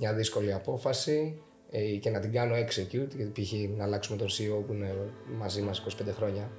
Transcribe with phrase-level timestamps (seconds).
[0.00, 1.40] μια δύσκολη απόφαση
[1.70, 3.52] ε, και να την κάνω execute, γιατί π.χ.
[3.76, 4.94] να αλλάξουμε τον CEO που είναι
[5.38, 6.50] μαζί μας 25 χρόνια.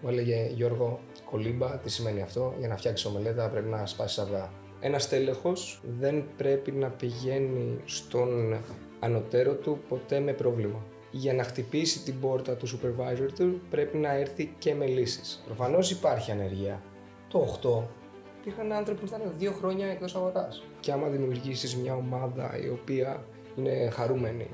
[0.00, 4.52] Μου έλεγε Γιώργο, κολύμπα, τι σημαίνει αυτό, για να φτιάξεις ομελέτα πρέπει να σπάσεις αυγά.
[4.80, 5.52] Ένας τέλεχο
[5.82, 8.60] δεν πρέπει να πηγαίνει στον
[9.00, 10.84] ανωτέρω του ποτέ με πρόβλημα.
[11.10, 15.42] Για να χτυπήσει την πόρτα του supervisor του πρέπει να έρθει και με λύσεις.
[15.44, 16.82] Προφανώς υπάρχει ανεργία.
[17.28, 18.03] Το 8
[18.44, 20.62] υπήρχαν άνθρωποι που ήταν δύο χρόνια εκτός αγοράς.
[20.80, 23.24] Και άμα δημιουργήσεις μια ομάδα η οποία
[23.56, 24.50] είναι χαρούμενη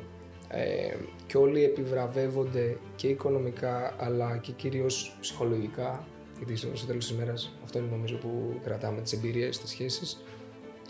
[0.48, 0.94] ε,
[1.26, 6.04] και όλοι επιβραβεύονται και οικονομικά αλλά και κυρίως ψυχολογικά
[6.36, 10.24] γιατί στο τέλος της ημέρας αυτό είναι νομίζω που κρατάμε τις εμπειρίες, τις σχέσεις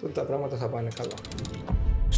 [0.00, 1.14] τότε τα πράγματα θα πάνε καλά.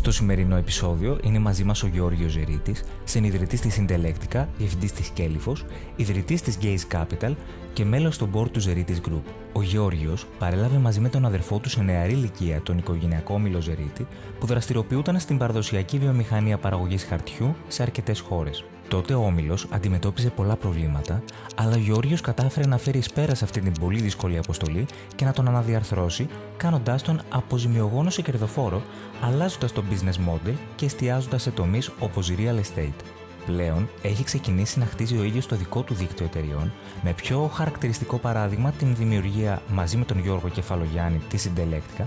[0.03, 5.65] Στο σημερινό επεισόδιο είναι μαζί μας ο Γιώργο Ζερίτης, συνειδητής της Intellectica, διευθυντής της Κέλυφος,
[5.97, 7.35] ιδρυτής της Gaze Capital
[7.73, 9.23] και μέλος του board του Ζερίτης Group.
[9.53, 14.07] Ο Γιώργο παρέλαβε μαζί με τον αδερφό του σε νεαρή ηλικία τον οικογενειακό όμιλο Ζερίτη,
[14.39, 18.65] που δραστηριοποιούταν στην παραδοσιακή βιομηχανία παραγωγής χαρτιού σε αρκετές χώρες.
[18.93, 21.23] Τότε ο Όμιλος αντιμετώπιζε πολλά προβλήματα,
[21.57, 25.25] αλλά ο Γεώργιος κατάφερε να φέρει εις πέρας σε αυτή την πολύ δύσκολη αποστολή και
[25.25, 28.83] να τον αναδιαρθρώσει, κάνοντάς τον αποζημιογόνος σε κερδοφόρο,
[29.21, 33.12] αλλάζοντας το business model και εστιάζοντας σε τομείς όπως real estate.
[33.47, 38.19] Πλέον έχει ξεκινήσει να χτίζει ο ίδιος το δικό του δίκτυο εταιριών, με πιο χαρακτηριστικό
[38.19, 42.05] παράδειγμα την δημιουργία μαζί με τον Γιώργο Κεφαλογιάννη της Intellectica,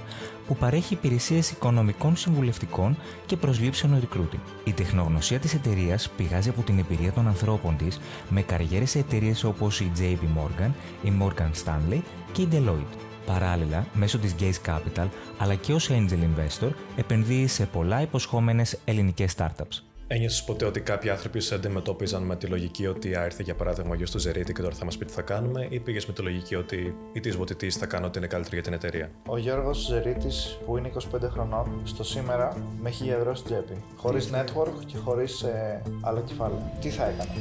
[0.48, 4.40] που παρέχει υπηρεσίες οικονομικών συμβουλευτικών και προσλήψεων recruiting.
[4.64, 8.00] Η τεχνογνωσία της εταιρείας πηγάζει από την εμπειρία των ανθρώπων της,
[8.30, 10.72] με καριέρες σε εταιρείες όπως η JP Morgan,
[11.04, 12.00] η Morgan Stanley
[12.32, 12.98] και η Deloitte.
[13.26, 19.36] Παράλληλα, μέσω της Gaze Capital, αλλά και ως angel investor, επενδύει σε πολλά υποσχόμενες ελληνικές
[19.38, 19.85] startups.
[20.08, 23.96] Ένιωσε ποτέ ότι κάποιοι άνθρωποι σε αντιμετώπιζαν με τη λογική ότι ήρθε για παράδειγμα ο
[23.96, 26.22] γιος του Ζερίτη και τώρα θα μας πει τι θα κάνουμε, ή πήγες με τη
[26.22, 29.12] λογική ότι η της βοτητής θα κάνω ότι είναι καλύτερη για την εταιρεία.
[29.28, 33.84] Ο Γιώργος Ζερίτης, που είναι 25 χρονών, στο σήμερα με έχει ευρώ στην τσέπη.
[33.96, 36.72] Χωρίς network και χωρίς ε, άλλα κεφάλαια.
[36.82, 37.32] Τι θα έκανα;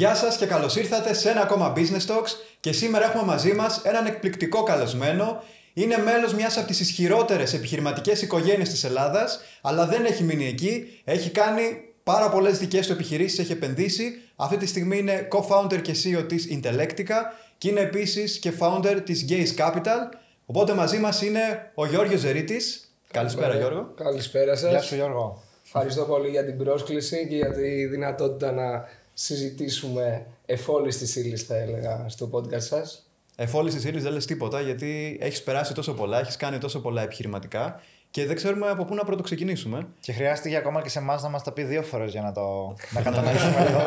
[0.00, 2.30] Γεια σας και καλώς ήρθατε σε ένα ακόμα Business Talks
[2.60, 5.42] και σήμερα έχουμε μαζί μας έναν εκπληκτικό καλεσμένο.
[5.72, 11.00] Είναι μέλος μιας από τις ισχυρότερες επιχειρηματικές οικογένειες της Ελλάδας, αλλά δεν έχει μείνει εκεί.
[11.04, 11.62] Έχει κάνει
[12.02, 14.20] πάρα πολλές δικές του επιχειρήσεις, έχει επενδύσει.
[14.36, 17.16] Αυτή τη στιγμή είναι co-founder και CEO της Intellectica
[17.58, 20.16] και είναι επίσης και founder της Gaze Capital.
[20.46, 22.94] Οπότε μαζί μας είναι ο Γιώργος Ζερίτης.
[23.10, 23.94] Καλησπέρα Γιώργο.
[23.96, 24.70] Καλησπέρα σας.
[24.70, 25.42] Γεια σου Γιώργο.
[25.64, 28.88] Ευχαριστώ πολύ για την πρόσκληση και για τη δυνατότητα να
[29.22, 33.10] συζητήσουμε εφόλης της ύλη, θα έλεγα, στο podcast σας.
[33.36, 37.02] Εφόλης της ύλη δεν λες τίποτα γιατί έχεις περάσει τόσο πολλά, έχεις κάνει τόσο πολλά
[37.02, 37.80] επιχειρηματικά
[38.10, 39.86] και δεν ξέρουμε από πού να πρώτο ξεκινήσουμε.
[40.00, 42.74] Και χρειάστηκε ακόμα και σε εμάς να μας τα πει δύο φορές για να, το...
[42.94, 43.80] να κατανοήσουμε λίγο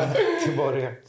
[0.44, 1.02] την πορεία.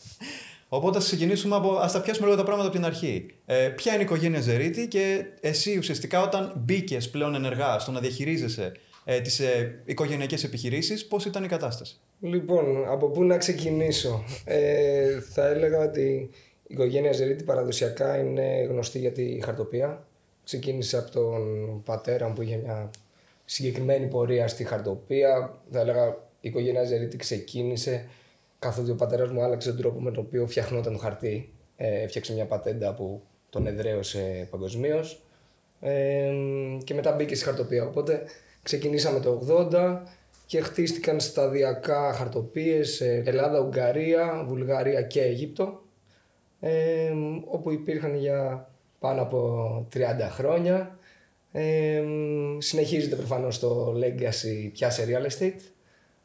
[0.69, 1.75] Οπότε ας ξεκινήσουμε από.
[1.78, 3.25] Α τα πιάσουμε λίγο τα πράγματα από την αρχή.
[3.46, 8.00] Ε, ποια είναι η οικογένεια Ζερίτη και εσύ ουσιαστικά όταν μπήκες πλέον ενεργά στο να
[8.00, 8.72] διαχειρίζεσαι
[9.06, 15.20] ε, τις ε, οικογενειακές επιχειρήσεις, πώς ήταν η κατάσταση; Λοιπόν, από πού να ξεκινήσω; Ε,
[15.20, 16.30] θα έλεγα ότι
[16.68, 20.08] η οικογένεια Ζερίτη παραδοσιακά είναι γνωστή για τη χαρτοπία.
[20.44, 21.44] Ξεκίνησε από τον
[21.84, 22.90] πατέρα μου που είχε μια
[23.46, 25.62] συγκεκριμένη πορεία στη χαρτοπία.
[25.72, 26.08] Θα έλεγα
[26.40, 28.08] η οικογένεια Ζερίτη ξεκίνησε
[28.60, 31.54] καθότι ο πατέρας μου άλλαξε τον τρόπο με τον οποίο φτιαχνόταν το χαρτί.
[31.76, 35.22] Ε, έφτιαξε μια πατέντα που τον εδραίωσε παγκοσμίως.
[35.80, 36.32] Ε,
[36.84, 37.86] και μετά μπήκε στη χαρτοπία.
[37.86, 38.24] Οπότε
[38.66, 40.02] ξεκινήσαμε το 80
[40.46, 45.81] και χτίστηκαν σταδιακά χαρτοπίες σε Ελλάδα, Ουγγαρία, Βουλγαρία και Αίγυπτο
[46.59, 47.12] ε,
[47.46, 50.00] όπου υπήρχαν για πάνω από 30
[50.30, 50.98] χρόνια.
[51.52, 52.03] Ε,
[52.58, 55.62] συνεχίζεται προφανώς το legacy πια σε real estate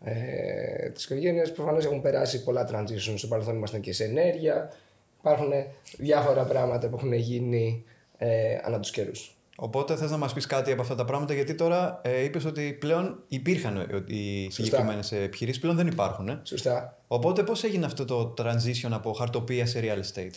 [0.04, 1.52] ε, της οικογένειας.
[1.52, 4.72] Προφανώς έχουν περάσει πολλά transitions, στο παρελθόν ήμασταν και σε ενέργεια.
[5.20, 5.52] Υπάρχουν
[5.98, 7.84] διάφορα πράγματα που έχουν γίνει
[8.18, 9.39] ε, ανά τους καιρούς.
[9.62, 12.76] Οπότε θες να μας πεις κάτι από αυτά τα πράγματα, γιατί τώρα ε, είπες ότι
[12.80, 16.28] πλέον υπήρχαν ε, οι συγκεκριμένες επιχειρήσεις, πλέον δεν υπάρχουν.
[16.28, 16.40] Ε.
[16.42, 16.98] Σωστά.
[17.06, 20.34] Οπότε πώς έγινε αυτό το transition από χαρτοπία σε real estate;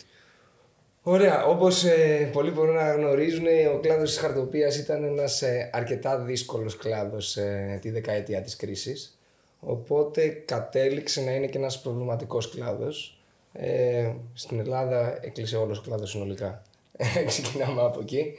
[1.02, 1.44] Ωραία.
[1.44, 6.76] Όπως ε, πολλοί μπορούν να γνωρίζουν, ο κλάδος της χαρτοπίας ήταν ένας ε, αρκετά δύσκολος
[6.76, 9.18] κλάδος ε, τη δεκαετία της κρίσης.
[9.60, 13.18] Οπότε κατέληξε να είναι και ένας προβληματικός κλάδος.
[13.52, 16.62] Ε, στην Ελλάδα έκλεισε όλος ο κλάδος συνολικά.
[17.26, 18.34] Ξεκινάμε από εκεί.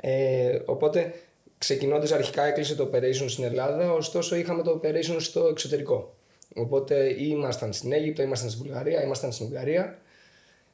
[0.00, 1.14] Ε, οπότε
[1.58, 6.14] ξεκινώντας αρχικά έκλεισε το operation στην Ελλάδα, ωστόσο είχαμε το operation στο εξωτερικό.
[6.54, 9.98] Οπότε ήμασταν στην Αίγυπτο, ήμασταν στην Βουλγαρία, ήμασταν στην Ουγγαρία.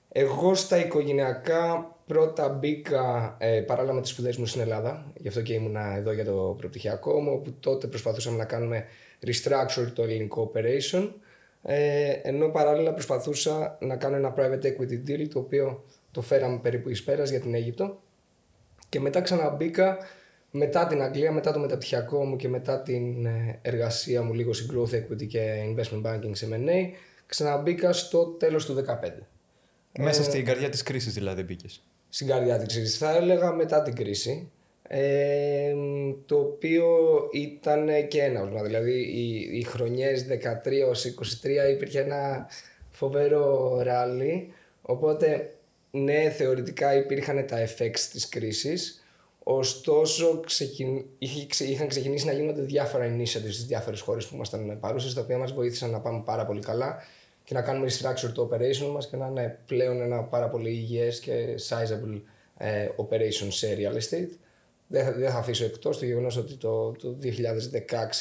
[0.08, 5.42] Εγώ στα οικογενειακά πρώτα μπήκα ε, παράλληλα με τις σπουδές μου στην Ελλάδα, γι' αυτό
[5.42, 8.84] και ήμουνα εδώ για το προπτυχιακό μου, όπου τότε προσπαθούσαμε να κάνουμε
[9.26, 11.10] restructure το ελληνικό operation.
[11.62, 16.88] Ε, ενώ παράλληλα προσπαθούσα να κάνω ένα private equity deal το οποίο το φέραμε περίπου
[16.88, 18.02] εις πέρας για την Αίγυπτο
[18.94, 19.98] και μετά ξαναμπήκα
[20.50, 24.66] μετά την Αγγλία, μετά το μεταπτυχιακό μου και μετά την ε, εργασία μου λίγο σε
[24.72, 26.90] growth equity και investment banking σε M&A
[27.26, 28.82] ξαναμπήκα στο τέλος του 2015.
[29.98, 31.82] Μέσα στην καρδιά της κρίσης δηλαδή μπήκες.
[32.08, 32.98] Στην καρδιά της κρίσης.
[32.98, 34.50] Θα έλεγα μετά την κρίση.
[34.88, 35.74] Ε,
[36.26, 36.86] το οποίο
[37.32, 42.46] ήταν και ένα Δηλαδή οι, οι χρονιές 13 ως 23 υπήρχε ένα
[42.90, 44.52] φοβερό ράλι.
[44.82, 45.53] Οπότε
[45.96, 49.04] ναι, θεωρητικά υπήρχαν τα effects της κρίσης.
[49.42, 51.04] Ωστόσο, ξεκιν...
[51.58, 55.52] είχαν ξεκινήσει να γίνονται διάφορα initiatives στις διάφορες χώρες που ήμασταν παρούσες, τα οποία μας
[55.52, 57.02] βοήθησαν να πάμε πάρα πολύ καλά
[57.44, 61.20] και να κάνουμε restructure το operation μας και να είναι πλέον ένα πάρα πολύ υγιές
[61.20, 62.20] και sizable
[62.56, 64.30] ε, operation σε real estate.
[64.86, 67.28] Δεν θα, δεν θα αφήσω εκτός το γεγονός ότι το, το 2016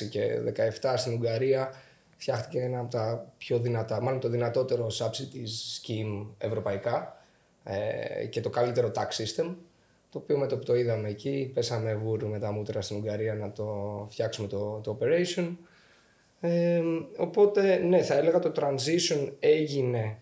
[0.09, 0.39] και
[0.81, 1.73] 2017 στην Ουγγαρία
[2.17, 5.45] φτιάχτηκε ένα από τα πιο δυνατά, μάλλον το δυνατότερο subsidy
[5.81, 7.17] scheme ευρωπαϊκά
[7.63, 9.55] ε, και το καλύτερο tax system
[10.09, 13.33] το οποίο με το που το είδαμε εκεί πέσαμε βούρου με τα μούτρα στην Ουγγαρία
[13.33, 15.55] να το φτιάξουμε το, το operation.
[16.39, 16.81] Ε,
[17.17, 20.17] οπότε ναι θα έλεγα το transition έγινε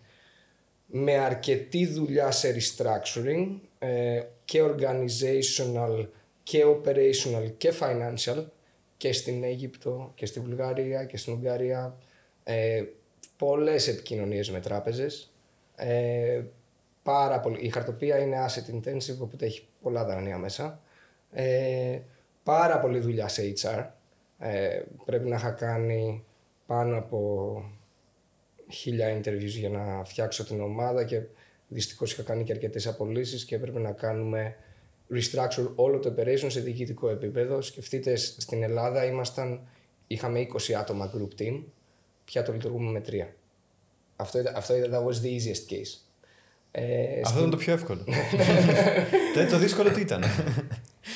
[0.86, 3.46] με αρκετή δουλειά σε restructuring
[3.78, 6.06] ε, και organizational
[6.42, 8.44] και operational και financial
[8.96, 11.96] και στην Αίγυπτο και στη Βουλγαρία και στην Ουγγαρία.
[12.44, 12.84] Ε,
[13.36, 15.32] πολλές επικοινωνίες με τράπεζες.
[15.76, 16.42] Ε,
[17.02, 17.58] πάρα πολύ.
[17.60, 20.80] Η χαρτοπία είναι asset intensive οπότε έχει πολλά δανεία μέσα
[21.32, 22.00] ε,
[22.42, 23.86] πάρα πολύ δουλειά σε HR
[24.38, 26.24] ε, πρέπει να είχα κάνει
[26.66, 27.62] πάνω από
[28.70, 31.22] χίλια interviews για να φτιάξω την ομάδα και
[31.68, 34.56] δυστυχώς είχα κάνει και αρκετές απολύσεις και έπρεπε να κάνουμε
[35.10, 37.60] restructure όλο το operation σε διοικητικό επίπεδο.
[37.60, 39.68] Σκεφτείτε, στην Ελλάδα ήμασταν,
[40.06, 41.62] είχαμε 20 άτομα group team,
[42.24, 43.34] πια το λειτουργούμε με τρία.
[44.16, 46.11] Αυτό, αυτό that was the easiest case.
[46.74, 48.04] Ε, Αυτό ήταν το πιο εύκολο.
[49.50, 50.24] το δύσκολο τι ήταν;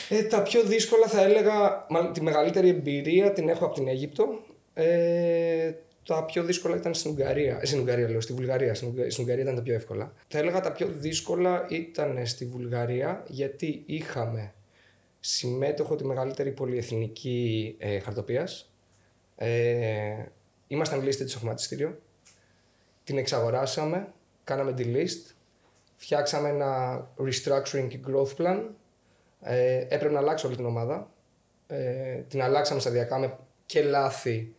[0.08, 4.40] Ε, τα πιο δύσκολα θα έλεγα, μάλλον τη μεγαλύτερη εμπειρία την έχω από την Αίγυπτο.
[4.74, 5.72] Ε,
[6.06, 7.58] τα πιο δύσκολα ήταν στην Ουγγαρία.
[7.60, 8.74] Ε, στην Ουγγαρία, λέω, στη Βουλγαρία.
[8.74, 10.12] Στην Ουγγαρία ήταν τα πιο εύκολα.
[10.28, 14.52] Θα έλεγα τα πιο δύσκολα ήταν στη Βουλγαρία γιατί είχαμε
[15.20, 18.72] συμμέτοχο τη μεγαλύτερη πολυεθνική ε, χαρτοπίας.
[19.36, 20.24] Ε,
[20.66, 21.98] ήμασταν listed στο χρηματιστήριο.
[23.04, 24.12] Την εξαγοράσαμε,
[24.44, 25.34] κάναμε τη list,
[25.96, 28.62] φτιάξαμε ένα restructuring και growth plan.
[29.40, 31.10] Ε, έπρεπε να αλλάξω όλη την ομάδα.
[31.66, 34.54] Ε, την αλλάξαμε σταδιακά με και λάθη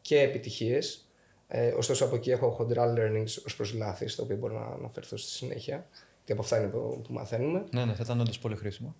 [0.00, 1.06] και επιτυχίες.
[1.48, 5.16] Ε, ωστόσο από εκεί έχω χοντρά learnings ως προς λάθης, στο οποίο μπορώ να αναφερθώ
[5.16, 5.86] στη συνέχεια.
[6.24, 7.64] Και από αυτά είναι που, που μαθαίνουμε.
[7.70, 8.94] Ναι, ναι, θα ήταν όντως πολύ χρήσιμο.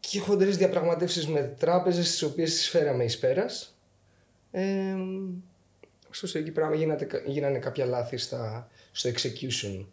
[0.00, 3.76] Και χοντρές διαπραγματεύσεις με τράπεζες, τις οποίες τις φέραμε εις πέρας.
[4.50, 4.94] Ε,
[6.10, 9.86] ωστόσο εκεί πράγμα γίνανε, γίνανε κάποια λάθη στα, στο execution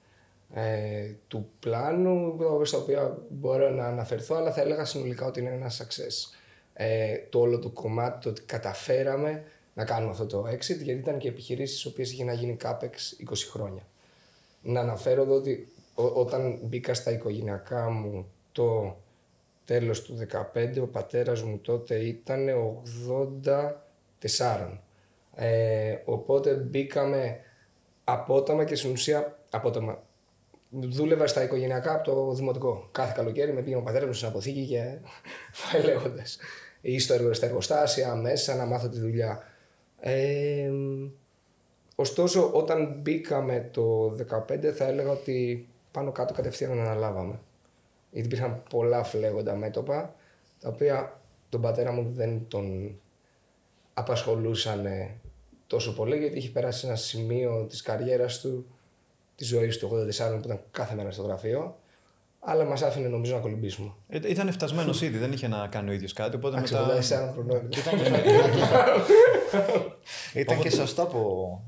[0.54, 5.81] ε, του πλάνου, στα οποία μπορώ να αναφερθώ, αλλά θα έλεγα συνολικά ότι είναι ένας
[5.81, 6.38] success.
[6.74, 9.44] Ε, το όλο το κομμάτι, το ότι καταφέραμε
[9.74, 12.92] να κάνουμε αυτό το exit, γιατί ήταν και επιχειρήσεις στις οποίες είχε να γίνει CAPEX
[13.30, 13.81] 20 χρόνια.
[14.62, 18.98] Να αναφέρω εδώ ότι όταν μπήκα στα οικογενειακά μου το
[19.66, 20.18] τέλος του
[20.54, 22.48] 2015, ο πατέρας μου τότε ήταν
[24.38, 24.80] 84.
[25.36, 27.40] Ε, οπότε μπήκαμε
[28.04, 30.04] απότομα και στην ουσία απότομα.
[30.69, 32.90] Δούλευα στα οικογενειακά από το δημοτικό.
[32.92, 34.97] Κάθε καλοκαίρι με πήγαινε ο πατέρας μου στην αποθήκη και
[35.71, 36.38] πάει λέγοντας.
[36.81, 39.44] Ή στο στα εργοστάσια, μέσα να μάθω τη δουλειά.
[39.99, 40.71] Ε,
[41.95, 44.16] ωστόσο, όταν μπήκαμε το
[44.49, 47.40] 2015, θα έλεγα ότι πάνω κάτω κατευθείαν αναλάβαμε.
[48.11, 50.16] Γιατί υπήρχαν πολλά φλέγοντα μέτωπα,
[50.59, 52.99] τα οποία τον πατέρα μου δεν τον
[53.94, 54.88] απασχολούσαν
[55.68, 58.66] τόσο πολύ, γιατί είχε περάσει ένα σημείο της καριέρας του,
[59.40, 61.76] της ζωής του 84 που ήταν κάθε μέρα στο γραφείο
[62.40, 63.92] αλλά μας άφηνε νομίζω να κολυμπήσουμε.
[64.10, 66.36] Ε, ήταν φτασμένο ήδη, δεν είχε να κάνει ο ίδιος κάτι.
[66.36, 66.86] Οπότε μετά.
[66.86, 67.34] μετά...
[70.42, 71.60] Ήταν και σωστό που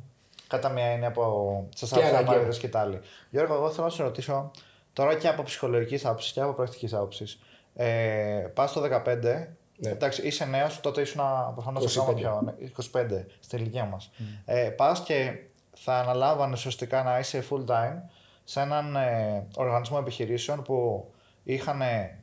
[0.47, 1.21] κατά μία έννοια που
[1.75, 2.99] σας άφηνε και τα άλλη.
[3.29, 4.51] Γιώργο, εγώ θέλω να σε ρωτήσω
[4.93, 7.39] τώρα και από ψυχολογικής άποψης και από πρακτικής άποψης.
[7.75, 9.17] Ε, Πας στο 15,
[9.77, 9.89] ναι.
[9.89, 11.21] Εντάξει, είσαι νέος, τότε ήσουν
[11.53, 12.55] προφανώς ακόμα πιο
[12.91, 14.11] 25 στην ηλικία μας.
[14.17, 14.23] Mm.
[14.45, 15.33] Ε, Πας και
[15.73, 17.97] θα αναλάβανε ουσιαστικά να είσαι full time
[18.43, 21.05] σε έναν ε, οργανισμό επιχειρήσεων που
[21.43, 21.81] είχαν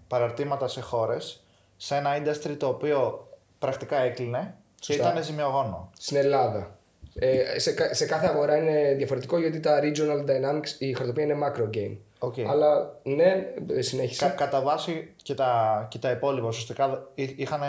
[0.09, 1.45] παραρτήματα σε χώρες,
[1.77, 3.29] σε ένα industry το οποίο
[3.59, 5.91] πρακτικά έκλεινε και ήταν ζημιογόνο.
[5.99, 6.77] Στην Ελλάδα.
[7.21, 11.77] Ε, σε, σε κάθε αγορά είναι διαφορετικό γιατί τα regional dynamics, η χαρτοπία είναι macro
[11.77, 11.97] game.
[12.19, 12.43] Okay.
[12.43, 13.47] Αλλά ναι,
[13.79, 14.25] συνέχισε.
[14.25, 17.61] Κα, κατά βάση και τα, και τα υπόλοιπα ουσιαστικά είχαν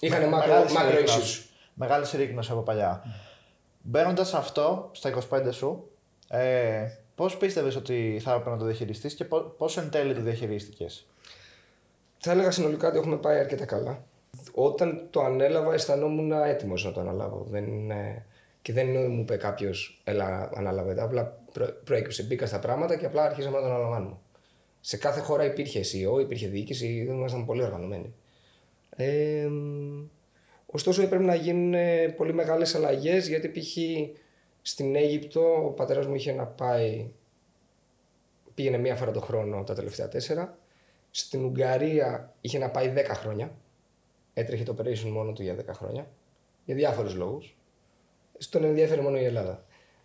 [0.00, 1.44] είχαν macro, macro issues.
[1.74, 3.02] Μεγάλη συρρήκνωση από παλιά.
[3.88, 5.90] Μπαίνοντας αυτό στα 25 σου,
[6.28, 9.24] ε, πώς πίστευες ότι θα έπρεπε να το διαχειριστείς και
[9.56, 11.06] πώς εν τέλει το διαχειρίστηκες;
[12.18, 14.04] Θα έλεγα συνολικά ότι έχουμε πάει αρκετά καλά.
[14.54, 17.46] Όταν το ανέλαβα, αισθανόμουν έτοιμος να το αναλάβω.
[17.48, 18.26] Δεν είναι...
[18.62, 21.02] Και δεν είναι ότι μου είπε κάποιος, Ελά, αναλάβετε.
[21.02, 21.38] Απλά
[21.84, 22.22] προέκυψε.
[22.22, 24.16] Μπήκα στα πράγματα και απλά αρχίσαμε να το αναλαμβάνουμε.
[24.80, 28.14] Σε κάθε χώρα υπήρχε CEO, υπήρχε διοίκηση, ήμασταν πολύ οργανωμένοι.
[28.96, 29.48] Ε,
[30.76, 31.74] ωστόσο έπρεπε να γίνουν
[32.16, 33.76] πολύ μεγάλες αλλαγές γιατί π.χ.
[34.62, 37.10] στην Αίγυπτο ο πατέρας μου είχε να πάει,
[38.54, 40.58] πήγαινε μία φορά το χρόνο τα τελευταία τέσσερα.
[41.10, 43.54] Στην Ουγγαρία είχε να πάει 10 χρόνια.
[44.34, 46.10] Έτρεχε το operation μόνο του για 10 χρόνια.
[46.64, 47.56] Για διάφορους λόγους.
[48.38, 49.64] Στον ενδιαφέρει μόνο η Ελλάδα.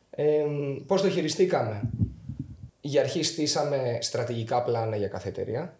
[0.09, 0.45] Ε,
[0.87, 1.89] πώς το χειριστήκαμε;
[2.81, 5.77] Για αρχή στήσαμε στρατηγικά πλάνα για κάθε εταιρεία.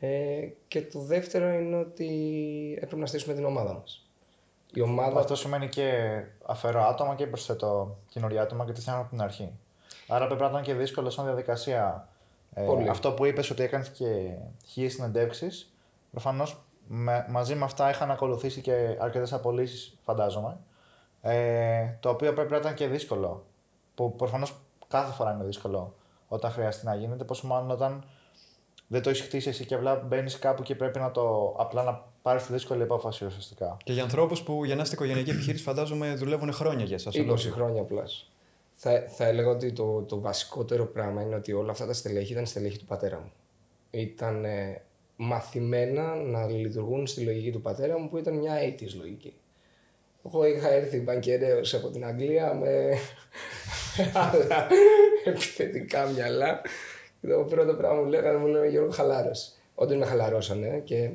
[0.00, 2.08] Ε, και το δεύτερο είναι ότι
[2.76, 4.04] έπρεπε να στήσουμε την ομάδα μας.
[4.74, 5.20] Η ομάδα...
[5.20, 9.52] Αυτό σημαίνει και αφαιρώ άτομα και προσθέτω καινούργια άτομα και τι από την αρχή.
[10.08, 12.08] Άρα πρέπει να ήταν και δύσκολο σαν διαδικασία.
[12.54, 14.30] Ε, αυτό που είπες ότι έκανες και
[14.66, 15.74] χίλιες συνεντεύξεις.
[16.10, 16.64] Προφανώς
[17.28, 20.56] μαζί με αυτά είχαν ακολουθήσει και αρκετές απολύσεις, φαντάζομαι.
[21.20, 23.44] Ε, το οποίο πρέπει να ήταν και δύσκολο.
[23.94, 24.54] Που προφανώς
[24.88, 25.94] κάθε φορά είναι δύσκολο
[26.28, 27.24] όταν χρειαστεί να γίνεται.
[27.24, 28.04] Πόσο μάλλον όταν
[28.92, 31.54] δεν το έχεις χτίσει εσύ και απλά μπαίνεις κάπου και πρέπει να το.
[31.58, 33.76] απλά να πάρεις τη δύσκολη απόφαση ουσιαστικά.
[33.84, 37.14] Και για ανθρώπους που για να είστε οικογενειακή επιχείρηση, φαντάζομαι δουλεύουν χρόνια για εσάς.
[37.16, 38.04] 20 χρόνια απλά.
[38.72, 42.46] Θα, θα έλεγα ότι το, το βασικότερο πράγμα είναι ότι όλα αυτά τα στελέχη ήταν
[42.46, 43.32] στελέχη του πατέρα μου.
[43.90, 44.82] Ήταν ε,
[45.16, 49.34] μαθημένα να λειτουργούν στη λογική του πατέρα μου που ήταν μια 80's λογική.
[50.26, 52.98] Εγώ είχα έρθει μπανκεραίος από την Αγγλία με
[54.32, 54.66] άλλα
[55.24, 56.60] επιθετικά μυαλά.
[57.20, 59.58] Και το πρώτο πράγμα που μου λέγανε μου λένε Γιώργο χαλάρωσες.
[59.74, 61.10] Όντως με χαλαρώσανε και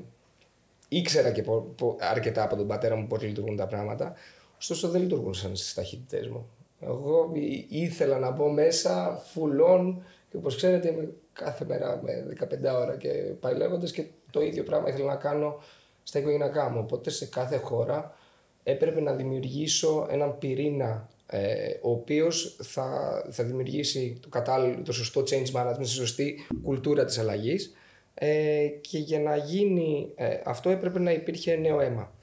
[0.88, 4.14] ήξερα και πο, πο, αρκετά από τον πατέρα μου πώς λειτουργούν τα πράγματα.
[4.58, 6.50] Ωστόσο δεν λειτουργούσαν στις ταχύτητές μου.
[6.80, 7.32] Εγώ
[7.70, 13.10] ήθελα να μπω μέσα φουλών και όπως ξέρετε είμαι κάθε μέρα με 15 ώρα και
[13.40, 15.60] πάει λέγοντας και το ίδιο πράγμα ήθελα να κάνω
[16.04, 16.80] στα οικογενειακά μου.
[16.80, 18.16] Οπότε σε κάθε χώρα
[18.64, 25.22] έπρεπε να δημιουργήσω έναν πυρήνα ε, ο οποίος θα, θα δημιουργήσει το, κατάλληλο, το σωστό
[25.22, 27.76] change management, τη σωστή κουλτούρα της αλλαγής.
[28.14, 32.14] Ε, και για να γίνει ε, αυτό έπρεπε να υπήρχε νέο αίμα.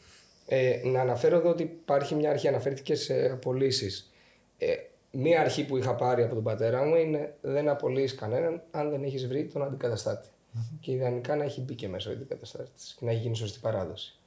[0.47, 4.13] Ε, να αναφέρω εδώ ότι υπάρχει μια αρχή, αναφέρθηκε σε απολύσεις.
[4.59, 4.75] Ε,
[5.11, 9.03] μία αρχή που είχα πάρει από τον πατέρα μου είναι δεν απολύσει κανέναν αν δεν
[9.03, 10.29] έχεις βρει τον αντικαταστατη
[10.81, 14.19] Και ιδανικά να έχει μπει και μέσα ο αντικαταστάτης και να έχει γίνει σωστή παράδοση.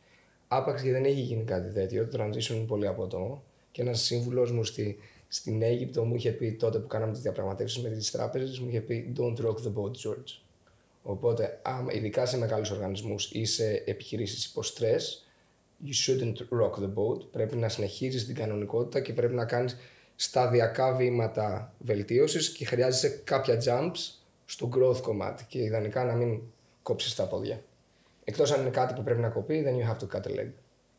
[0.48, 3.44] Άπαξ και δεν έχει γίνει κάτι τέτοιο, το transition είναι πολύ απότομο.
[3.76, 7.84] Και ένας σύμβουλο μου στη, στην Αίγυπτο μου είχε πει τότε που κάναμε τις διαπραγματεύσεις
[7.84, 10.40] με τις τράπεζες, μου είχε πει Don't rock the boat, George.
[11.04, 14.96] Οπότε, άμα, ειδικά σε μεγάλους οργανισμούς ή σε επιχειρήσεις υπό στρε,
[15.86, 17.30] you shouldn't rock the boat.
[17.32, 19.78] Πρέπει να συνεχίζεις την κανονικότητα και πρέπει να κάνεις
[20.16, 26.42] σταδιακά βήματα βελτίωσης και χρειάζεσαι κάποια jumps στο growth κομμάτι και ιδανικά να μην
[26.82, 27.64] κόψεις τα πόδια.
[28.24, 30.50] Εκτός αν είναι κάτι που πρέπει να κοπεί, then you have to cut a leg.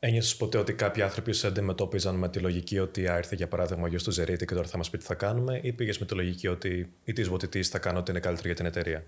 [0.06, 3.86] Ένιωσε ποτέ ότι κάποιοι άνθρωποι σε αντιμετώπιζαν με τη λογική ότι ήρθε για παράδειγμα ο
[3.86, 6.14] γιος του Ζερίτη και τώρα θα μας πει τι θα κάνουμε, ή πήγες με τη
[6.14, 9.04] λογική ότι η της βοτητής θα κάνω ότι είναι καλύτερη για την εταιρεία.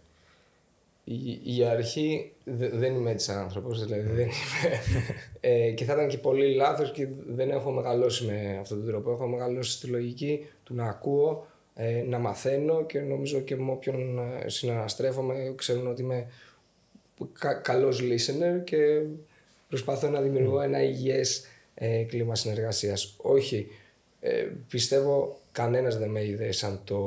[1.04, 2.32] Η, η αρχή
[2.72, 4.32] δεν είμαι έτσι άνθρωπος, δηλαδή δεν είμαι.
[5.40, 9.10] ε, και θα ήταν και πολύ λάθος και δεν έχω μεγαλώσει με αυτόν τον τρόπο.
[9.10, 14.18] Έχω μεγαλώσει στη λογική του να ακούω, ε, να μαθαίνω και νομίζω και με όποιον
[14.18, 16.26] ε, συναναστρέφομαι ξέρουν ότι είμαι
[17.38, 19.02] κα, καλός listener και
[19.68, 23.14] προσπαθώ να δημιουργώ ένα υγιές ε, κλίμα συνεργασίας.
[23.16, 23.66] Όχι,
[24.20, 26.98] ε, πιστεύω κανένας δεν με είδε σαν το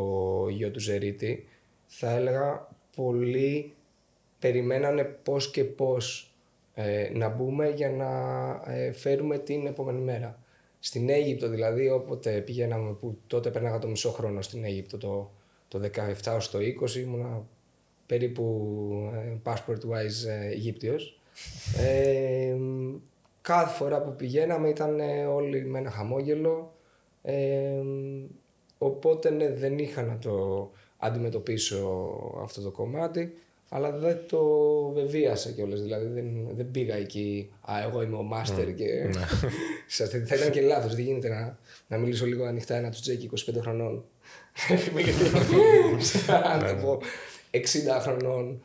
[0.50, 1.48] γιο του Ζερίτη.
[1.88, 3.74] Θα έλεγα πολλοί
[4.40, 6.34] περιμένανε πώς και πώς
[6.74, 8.12] ε, να μπούμε για να
[8.74, 10.40] ε, φέρουμε την επόμενη μέρα.
[10.80, 15.32] Στην Αίγυπτο δηλαδή, όποτε πηγαίναμε, που τότε πέρναγα το μισό χρόνο στην Αίγυπτο, το,
[15.68, 15.90] το
[16.24, 17.46] 17 ως το 20, ήμουνα
[18.06, 21.21] περίπου ε, passport-wise ε, Αιγύπτιος.
[21.78, 22.56] Ε,
[23.42, 25.00] κάθε φορά που πηγαίναμε ήταν
[25.34, 26.74] όλοι με ένα χαμόγελο.
[28.78, 32.12] οπότε ναι, δεν είχα να το αντιμετωπίσω
[32.44, 33.34] αυτό το κομμάτι,
[33.70, 34.44] αλλά δεν το
[34.94, 35.82] βεβίασα κιόλας.
[35.82, 37.52] Δηλαδή δεν, δεν πήγα εκεί.
[37.62, 38.86] Α, εγώ είμαι ο μάστερ και.
[38.86, 39.26] Ναι.
[40.26, 40.96] θα ήταν και λάθος.
[40.96, 41.58] Δεν γίνεται να,
[41.88, 44.04] να μιλήσω λίγο ανοιχτά ένα του Τζέκι 25 χρονών.
[47.52, 47.58] 60
[48.04, 48.62] χρονών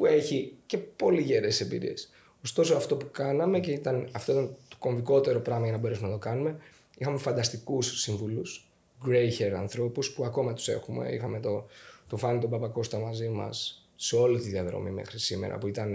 [0.00, 2.10] που έχει και πολύ γέρες εμπειρίες.
[2.44, 6.12] Ωστόσο αυτό που κάναμε και ήταν, αυτό ήταν το κομβικότερο πράγμα για να μπορέσουμε να
[6.12, 6.56] το κάνουμε,
[6.98, 8.68] είχαμε φανταστικούς συμβούλους,
[9.06, 11.08] grey hair ανθρώπους που ακόμα τους έχουμε.
[11.08, 11.66] Είχαμε το,
[12.06, 15.94] το Φάνη τον Παπακώστα μαζί μας σε όλη τη διαδρομή μέχρι σήμερα που ήταν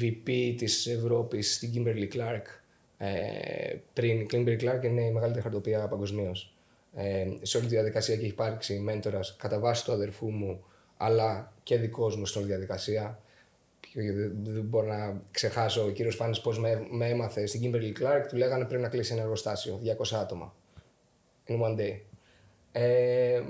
[0.00, 2.44] VP της Ευρώπης στην Kimberly Clark
[2.98, 6.54] Ε, πριν η Κλίνμπερ Clark είναι η μεγαλύτερη χαρτοπία παγκοσμίως.
[6.94, 10.64] Ε, σε όλη τη διαδικασία και έχει υπάρξει μέντορας κατά βάση του αδερφού μου,
[10.96, 13.20] αλλά και δικός μου στην όλη διαδικασία.
[14.42, 18.26] Δεν μπορώ να ξεχάσω ο κύριος Φάνης πώς με, με έμαθε στην Kimberly Clark.
[18.28, 20.54] Του λέγανε πρέπει να κλείσει ένα εργοστάσιο, 200 άτομα.
[21.48, 22.00] In one day.
[22.72, 23.40] Ε,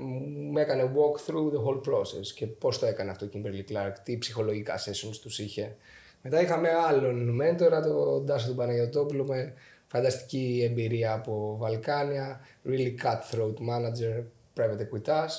[0.51, 3.93] μου έκανε walk through the whole process και πώς το έκανε αυτό η Kimberly Clark,
[4.03, 5.75] τι ψυχολογικά sessions τους είχε.
[6.21, 9.53] Μετά είχαμε άλλον μέντορα, τον Τάσο του Παναγιωτόπουλο, με
[9.87, 14.23] φανταστική εμπειρία από Βαλκάνια, really cutthroat manager,
[14.55, 15.29] private equitas,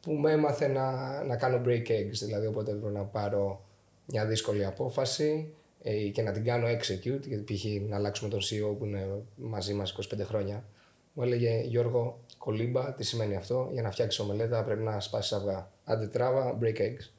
[0.00, 0.92] που με έμαθε να,
[1.24, 3.64] να κάνω break eggs, δηλαδή όποτε έπρεπε να πάρω
[4.06, 5.52] μια δύσκολη απόφαση
[5.82, 7.64] ε, και να την κάνω execute, γιατί π.χ.
[7.88, 10.64] να αλλάξουμε τον CEO που είναι μαζί μας 25 χρόνια.
[11.12, 15.70] Μου έλεγε Γιώργο, κολύμπα, τι σημαίνει αυτό, για να φτιάξεις ομελέτα πρέπει να σπάσεις αυγά.
[15.84, 17.10] Άντε τράβα, break eggs.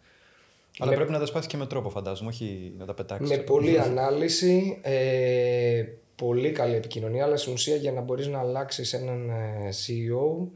[0.80, 0.96] Αλλά με...
[0.96, 3.30] πρέπει να τα σπάσεις και με τρόπο, φαντάζομαι, όχι να τα πετάξεις.
[3.30, 5.84] Με πολλή ανάλυση, ε,
[6.16, 10.48] πολύ καλή επικοινωνία, αλλά στην ουσία για να μπορείς να αλλάξεις έναν ε, CEO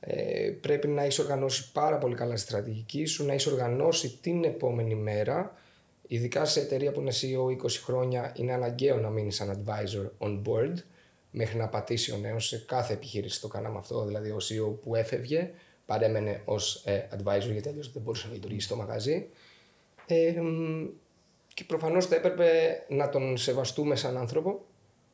[0.00, 4.44] ε, πρέπει να έχεις οργανώσει πάρα πολύ καλά τη στρατηγική σου, να έχεις οργανώσει την
[4.44, 5.54] επόμενη μέρα.
[6.06, 10.42] Ειδικά σε εταιρεία που είναι CEO 20 χρόνια, είναι αναγκαίο να μείνεις σαν advisor on
[10.42, 10.74] board
[11.30, 12.46] μέχρι να πατήσει ο νέος.
[12.46, 14.04] Σε κάθε επιχείρηση το κάναμε αυτό.
[14.04, 15.50] Δηλαδή, ο CEO που έφευγε
[15.86, 19.28] παρέμενε ως ε, advisor γιατί αλλιώς δεν μπορούσε να λειτουργήσει το μαγαζί.
[20.06, 20.34] Ε,
[21.54, 22.48] και προφανώς θα έπρεπε
[22.88, 24.64] να τον σεβαστούμε σαν άνθρωπο.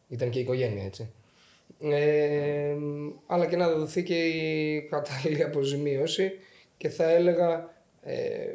[0.08, 1.10] Ήταν και η οικογένεια έτσι.
[1.80, 2.76] Ε,
[3.26, 6.32] αλλά και να δοθεί και η κατάλληλη αποζημίωση
[6.76, 7.70] και θα έλεγα
[8.02, 8.54] ε,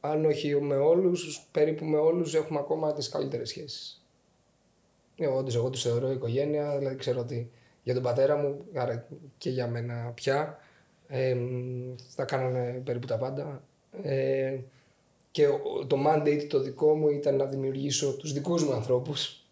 [0.00, 4.04] αν όχι με όλους, περίπου με όλους έχουμε ακόμα τις καλύτερες σχέσεις.
[5.16, 7.50] Εγώ, όντως, εγώ τους θεωρώ οικογένεια, δηλαδή ξέρω ότι
[7.82, 9.06] για τον πατέρα μου, άρα
[9.38, 10.58] και για μένα πια,
[11.08, 11.36] ε,
[12.08, 13.62] θα κάνανε περίπου τα πάντα.
[14.02, 14.58] Ε,
[15.30, 15.46] και
[15.86, 19.44] το mandate το δικό μου ήταν να δημιουργήσω τους δικούς μου ανθρώπους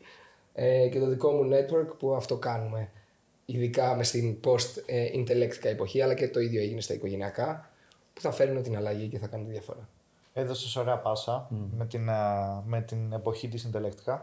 [0.54, 2.90] ε, και το δικό μου network που αυτό κάνουμε
[3.50, 7.70] ειδικά με στην post-intellectica εποχή αλλά και το ίδιο έγινε στα οικογενειακά
[8.14, 9.88] που θα φέρουν την αλλαγή και θα κάνουν τη διαφορά.
[10.32, 11.46] Έδωσες ωραία πάσα
[11.76, 12.10] με, την,
[12.64, 14.18] με την εποχή της Intellectica.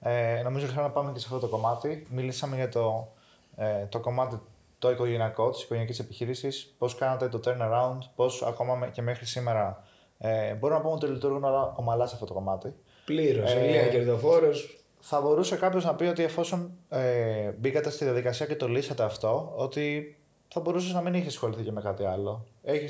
[0.00, 2.06] Ε, νομίζω ότι να πάμε και σε αυτό το κομμάτι.
[2.10, 3.08] Μιλήσαμε για το,
[3.56, 4.40] ε, το κομμάτι
[4.78, 9.84] το οικογενειακό της οικογενειακής επιχείρησης, πώς κάνατε το turnaround, πώς ακόμα και μέχρι σήμερα
[10.18, 11.44] ε, μπορούμε να πούμε ότι λειτουργούν
[11.76, 12.74] ομαλά σε αυτό το κομμάτι.
[13.04, 13.52] Πλήρως.
[13.52, 14.81] Ε, κερδοφόρος.
[15.04, 19.52] Θα μπορούσε κάποιος να πει ότι εφόσον ε, μπήκατε στη διαδικασία και το λύσατε αυτό,
[19.56, 20.16] ότι
[20.48, 22.46] θα μπορούσες να μην είχες ασχοληθεί και με κάτι άλλο.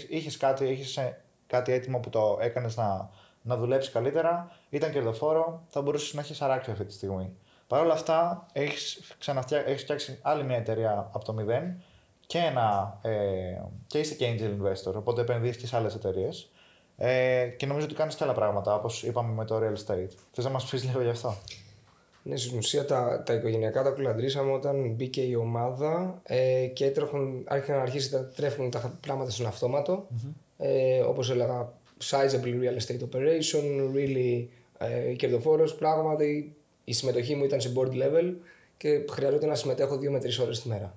[0.09, 3.11] Είχες κάτι, έχεις ε, κάτι έτοιμο που το έκανες να,
[3.43, 7.37] να δουλέψεις καλύτερα, ήταν κερδοφόρο, θα μπορούσες να έχεις αράξει αυτή τη στιγμή.
[7.67, 9.17] Παρ' όλα αυτά, έχεις
[9.67, 11.83] έχεις φτιάξει άλλη μια εταιρεία από το μηδέν
[12.27, 13.11] και, ένα, ε,
[13.87, 16.51] και είσαι και angel investor, οπότε επενδύεις και σε άλλες εταιρείες.
[16.97, 20.11] Ε, και νομίζω ότι κάνεις και άλλα πράγματα, όπως είπαμε με το real estate.
[20.31, 21.35] Θες να μας πεις λίγο γι' αυτό;
[22.23, 27.45] Ναι, στην ουσία τα, τα οικογενειακά τα κουλαντρήσαμε όταν μπήκε η ομάδα ε, και έτρεχουν,
[27.49, 30.07] άρχισαν να αρχίσει να τρέφουν τα πράγματα στον αυτόματο.
[30.11, 30.33] Mm-hmm.
[30.59, 31.73] Ε, όπως έλεγα,
[32.11, 34.47] sizable real estate operation, really
[34.79, 36.55] ε, κερδοφόρος, πράγματι
[36.85, 38.35] η συμμετοχή μου ήταν σε board level
[38.77, 40.97] και χρειαζόταν να συμμετέχω δύο με τρεις ώρες τη μέρα.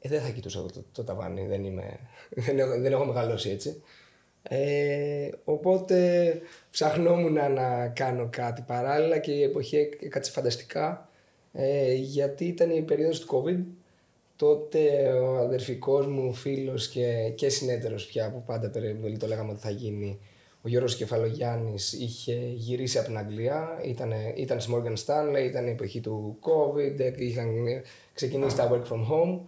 [0.00, 1.98] Ε, δεν θα κοιτούσα το, το, το ταβάνι, δεν, είμαι,
[2.46, 3.82] δεν, έχω, δεν έχω μεγαλώσει έτσι.
[4.48, 11.08] Ε, οπότε ψαχνόμουν να κάνω κάτι παράλληλα και η εποχή έκατσε φανταστικά.
[11.52, 13.64] Ε, γιατί ήταν η περίοδος του COVID.
[14.36, 19.60] Τότε ο αδερφικός μου φίλος και, και συνέτερος πια που πάντα περίπου το λέγαμε ότι
[19.60, 20.18] θα γίνει
[20.64, 25.70] ο Γιώργος Κεφαλογιάννης είχε γυρίσει από την Αγγλία, ήταν, ήταν στη Morgan Stanley, ήταν η
[25.70, 27.48] εποχή του COVID, είχαν
[28.14, 29.40] ξεκινήσει τα work from home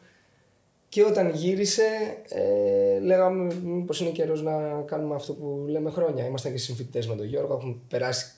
[0.95, 1.83] και όταν γύρισε,
[2.29, 3.55] ε, λέγαμε
[3.87, 6.27] πω είναι καιρός να κάνουμε αυτό που λέμε χρόνια.
[6.27, 8.33] Ήμασταν και συμφοιτητές με τον Γιώργο, έχουμε περάσει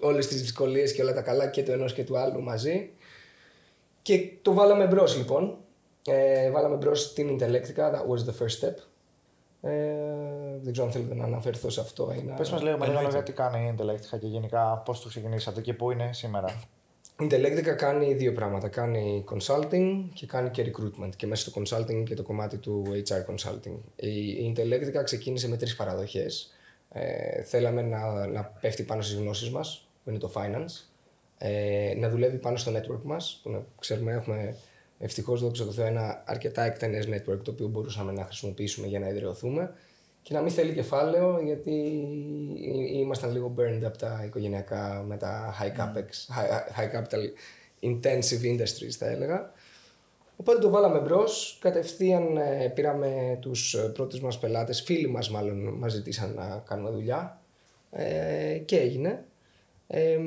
[0.00, 2.90] όλες τις δυσκολίες και όλα τα καλά και του ενός και του άλλου μαζί.
[4.02, 5.56] Και το βάλαμε μπρος λοιπόν.
[6.06, 8.74] Ε, βάλαμε μπρος την Intellectica, that was the first step.
[9.60, 9.72] Ε,
[10.62, 12.14] δεν ξέρω αν θέλετε να αναφερθώ σε αυτό.
[12.36, 15.72] Πες μας λίγο με λίγα τι κάνει η Intellectica και γενικά πώς το ξεκινήσατε και
[15.72, 16.62] πού είναι σήμερα.
[17.20, 18.68] Η Intellectica κάνει δύο πράγματα.
[18.68, 21.10] Κάνει consulting και κάνει και recruitment.
[21.16, 23.78] Και μέσα στο consulting και το κομμάτι του HR consulting.
[23.96, 26.54] Η Intellectica ξεκίνησε με τρεις παραδοχές.
[26.92, 30.84] Ε, θέλαμε να, να πέφτει πάνω στις γνώσεις μας, που είναι το finance.
[31.38, 34.56] Ε, να δουλεύει πάνω στο network μας, που να, ξέρουμε έχουμε
[34.98, 39.08] ευτυχώς δόξα τω Θεώ ένα αρκετά εκτενές network το οποίο μπορούσαμε να χρησιμοποιήσουμε για να
[39.08, 39.72] ιδρυωθούμε
[40.26, 41.72] και να μην θέλει κεφάλαιο γιατί
[42.92, 47.22] ήμασταν λίγο burned από τα οικογενειακά με τα high capex, high, high capital
[47.80, 49.52] intensive industries θα έλεγα.
[50.36, 51.58] Οπότε το βάλαμε μπρος.
[51.60, 57.40] Κατευθείαν ε, πήραμε τους πρώτους μας πελάτες, φίλοι μας μάλλον, μας ζητήσαν να κάνουμε δουλειά.
[57.90, 59.24] Ε, και έγινε.
[59.86, 60.18] Ε,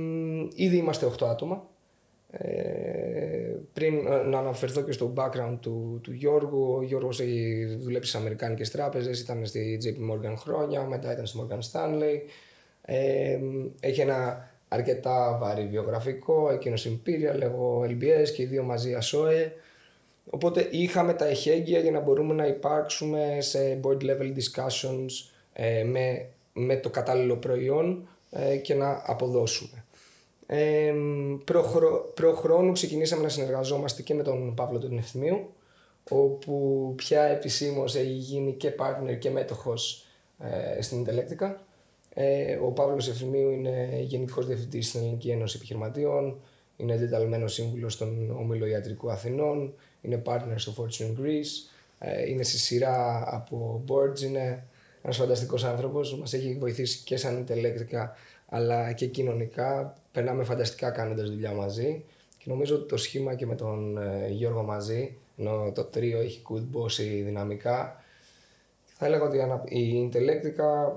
[0.55, 1.68] ήδη είμαστε 8 άτομα.
[2.31, 8.11] Ε, πριν ε, να αναφερθώ και στο background του, του Γιώργου, ο Γιώργος έχει δουλέψει
[8.11, 12.19] σε Αμερικάνικες τράπεζες, ήταν στη JP Morgan χρόνια, μετά ήταν στη Morgan Stanley.
[12.81, 13.39] Ε,
[13.79, 19.51] έχει ένα αρκετά βαρύ βιογραφικό, εκείνος Imperial, εγώ LBS και οι δύο μαζί ASOE.
[20.29, 25.09] Οπότε είχαμε τα εχέγγυα για να μπορούμε να υπάρξουμε σε board level discussions
[25.53, 29.83] ε, με, με το κατάλληλο προϊόν ε, και να αποδώσουμε.
[30.51, 30.93] Ε,
[32.13, 35.53] προ, χρόνου ξεκινήσαμε να συνεργαζόμαστε και με τον Παύλο του Ευθυμίου
[36.09, 40.05] όπου πια επισήμως έχει γίνει και partner και μέτοχος
[40.39, 41.55] ε, στην Intellectica.
[42.13, 46.39] Ε, ο Παύλος Ευθυμίου είναι Γενικός Διευθυντής στην Ελληνική Ένωση Επιχειρηματίων,
[46.77, 52.57] είναι εντεταλμένος σύμβουλος στον Όμιλο Ιατρικού Αθηνών, είναι partner στο Fortune Greece, ε, είναι στη
[52.57, 54.63] σειρά από boards, είναι
[55.01, 58.09] ένας φανταστικός άνθρωπος, μας έχει βοηθήσει και σαν Intellectica
[58.45, 59.93] αλλά και κοινωνικά.
[60.11, 62.05] Περνάμε φανταστικά κάνοντας δουλειά μαζί
[62.37, 66.41] και νομίζω ότι το σχήμα και με τον ε, Γιώργο μαζί, ενώ το τρίο έχει
[66.41, 68.03] κουτμπώσει δυναμικά,
[68.85, 69.37] θα έλεγα ότι
[69.75, 70.91] η Intellectica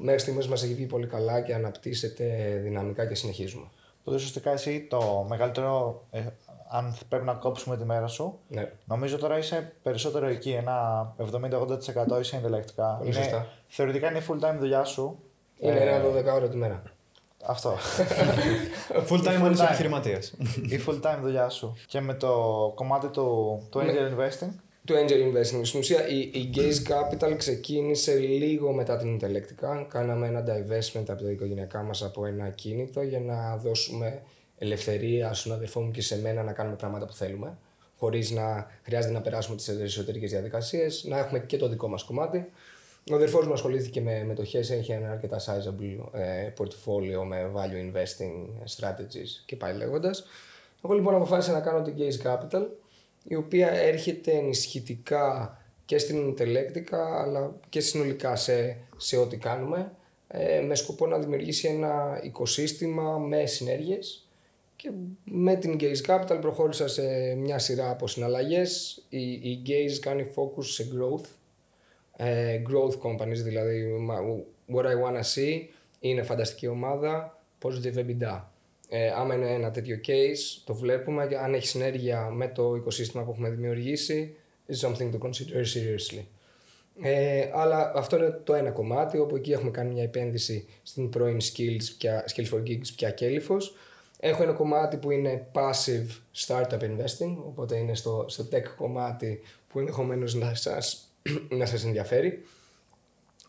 [0.00, 3.66] μέχρι στιγμής μας έχει βγει πολύ καλά και αναπτύσσεται δυναμικά και συνεχίζουμε.
[4.00, 6.20] Οπότε ουσιαστικά εσύ το μεγαλύτερο, ε,
[6.68, 8.72] αν πρέπει να κόψουμε τη μέρα σου, ναι.
[8.84, 12.98] νομίζω τώρα είσαι περισσότερο εκεί, ένα 70-80% είσαι Intellectica.
[12.98, 13.46] Πολύ σωστά.
[13.68, 15.18] Θεωρητικά είναι η full time δουλειά σου
[15.60, 16.82] είναι ε, ένα 12 ώρα τη μέρα.
[17.46, 17.76] Αυτό.
[19.08, 20.34] full time αν είσαι επιχειρηματίας.
[20.68, 21.76] Η full time δουλειά σου.
[21.86, 22.32] Και με το
[22.74, 24.50] κομμάτι του, του angel investing.
[24.84, 25.60] Του angel investing.
[25.62, 29.84] Στην ουσία η, η Gaze Capital ξεκίνησε λίγο μετά την Intellectica.
[29.88, 34.22] Κάναμε ένα divestment από τα οικογενειακά μας από ένα κίνητο για να δώσουμε
[34.58, 37.58] ελευθερία στον αδερφό μου και σε μένα να κάνουμε πράγματα που θέλουμε.
[37.98, 42.50] Χωρίς να χρειάζεται να περάσουμε τις εσωτερικές διαδικασίες, να έχουμε και το δικό μας κομμάτι.
[43.10, 48.46] Ο αδερφός μου ασχολήθηκε με μετοχέ, έχει ένα αρκετά sizable ε, portfolio με value investing
[48.76, 50.24] strategies και πάει λέγοντας.
[50.84, 52.66] Εγώ λοιπόν αποφάσισα να κάνω την Gaze Capital,
[53.24, 59.92] η οποία έρχεται ενισχυτικά και στην Intellectica αλλά και συνολικά σε, σε ό,τι κάνουμε
[60.28, 64.28] ε, με σκοπό να δημιουργήσει ένα οικοσύστημα με συνέργειες
[64.76, 64.90] και
[65.24, 69.02] με την Gaze Capital προχώρησα σε μια σειρά από συναλλαγές.
[69.08, 71.39] Η, η Gaze κάνει focus σε growth ε,
[72.68, 73.86] growth companies, δηλαδή
[74.72, 75.68] what I wanna see
[76.00, 78.42] είναι φανταστική ομάδα, positive EBITDA.
[78.88, 83.22] Ε, άμα είναι ένα τέτοιο case, το βλέπουμε και αν έχει συνέργεια με το οικοσύστημα
[83.22, 84.34] που έχουμε δημιουργήσει,
[84.68, 86.24] is something to consider seriously.
[87.02, 91.38] Ε, αλλά αυτό είναι το ένα κομμάτι, όπου εκεί έχουμε κάνει μια επένδυση στην πρώην
[91.40, 93.76] skills, πια, skills for gigs, πια κέλυφος.
[94.20, 96.06] Έχω ένα κομμάτι που είναι passive
[96.46, 101.09] startup investing, οπότε είναι στο, στο tech κομμάτι που ενδεχομένως να σας
[101.58, 102.44] να σας ενδιαφέρει.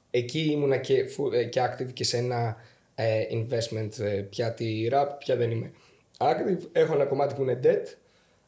[0.09, 2.55] Εκεί ήμουνα και, ε, και active και σε ένα
[2.95, 5.71] ε, investment ε, πια τη rap, πια δεν είμαι
[6.17, 6.67] active.
[6.71, 7.95] Έχω ένα κομμάτι που είναι debt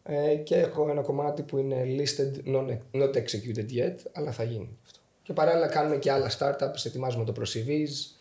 [0.03, 4.77] ε, και έχω ένα κομμάτι που είναι listed, not, not executed yet, αλλά θα γίνει
[4.85, 4.99] αυτό.
[5.23, 8.13] Και παράλληλα κάνουμε και άλλα startups, ετοιμάζουμε το CVs,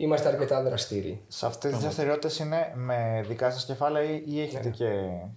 [0.00, 1.20] Είμαστε αρκετά δραστήριοι.
[1.28, 4.74] Σε αυτές τις δραστηριότητες είναι με δικά σας κεφάλαια ή, έχετε ναι.
[4.74, 4.90] και,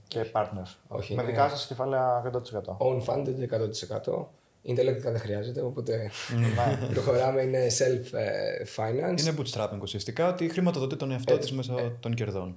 [0.07, 2.77] και partners; Όχι, με δικά σας κεφάλαια 100%.
[2.77, 3.35] Own funded
[4.05, 4.25] 100%.
[4.65, 6.11] Intellectica δεν χρειάζεται, οπότε
[6.93, 9.19] προχωράμε, είναι self-finance.
[9.19, 12.55] Είναι bootstrapping ουσιαστικά, ότι χρηματοδοτεί τον εαυτό της μέσω ε, των κερδών.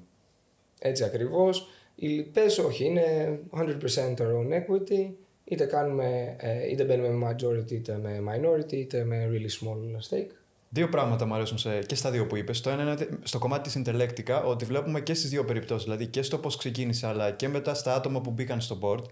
[0.78, 1.68] Έτσι ακριβώς.
[1.94, 5.12] Οι λοιπές όχι, είναι 100% our own equity.
[5.44, 10.30] Είτε, κάνουμε, ε, είτε μπαίνουμε με majority, είτε με minority, είτε με really small stake.
[10.68, 12.60] Δύο πράγματα μου αρέσουν σε, και στα δύο που είπες.
[12.60, 16.22] Το ένα είναι στο κομμάτι της Intellectica, ότι βλέπουμε και στις δύο περιπτώσεις, δηλαδή και
[16.22, 19.02] στο πώς ξεκίνησε, αλλά και μετά στα άτομα που μπήκαν στο board,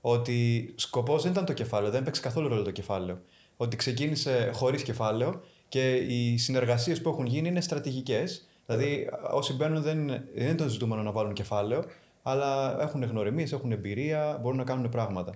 [0.00, 3.20] ότι σκοπός δεν ήταν το κεφάλαιο, δεν έπαιξε καθόλου ρόλο το κεφάλαιο.
[3.56, 8.48] Ότι ξεκίνησε χωρίς κεφάλαιο και οι συνεργασίες που έχουν γίνει είναι στρατηγικές.
[8.66, 11.84] Δηλαδή, όσοι μπαίνουν δεν είναι, δεν είναι το ζητούμενο να βάλουν κεφάλαιο,
[12.22, 15.34] αλλά έχουν γνωριμίες, έχουν εμπειρία, μπορούν να κάνουν πράγματα.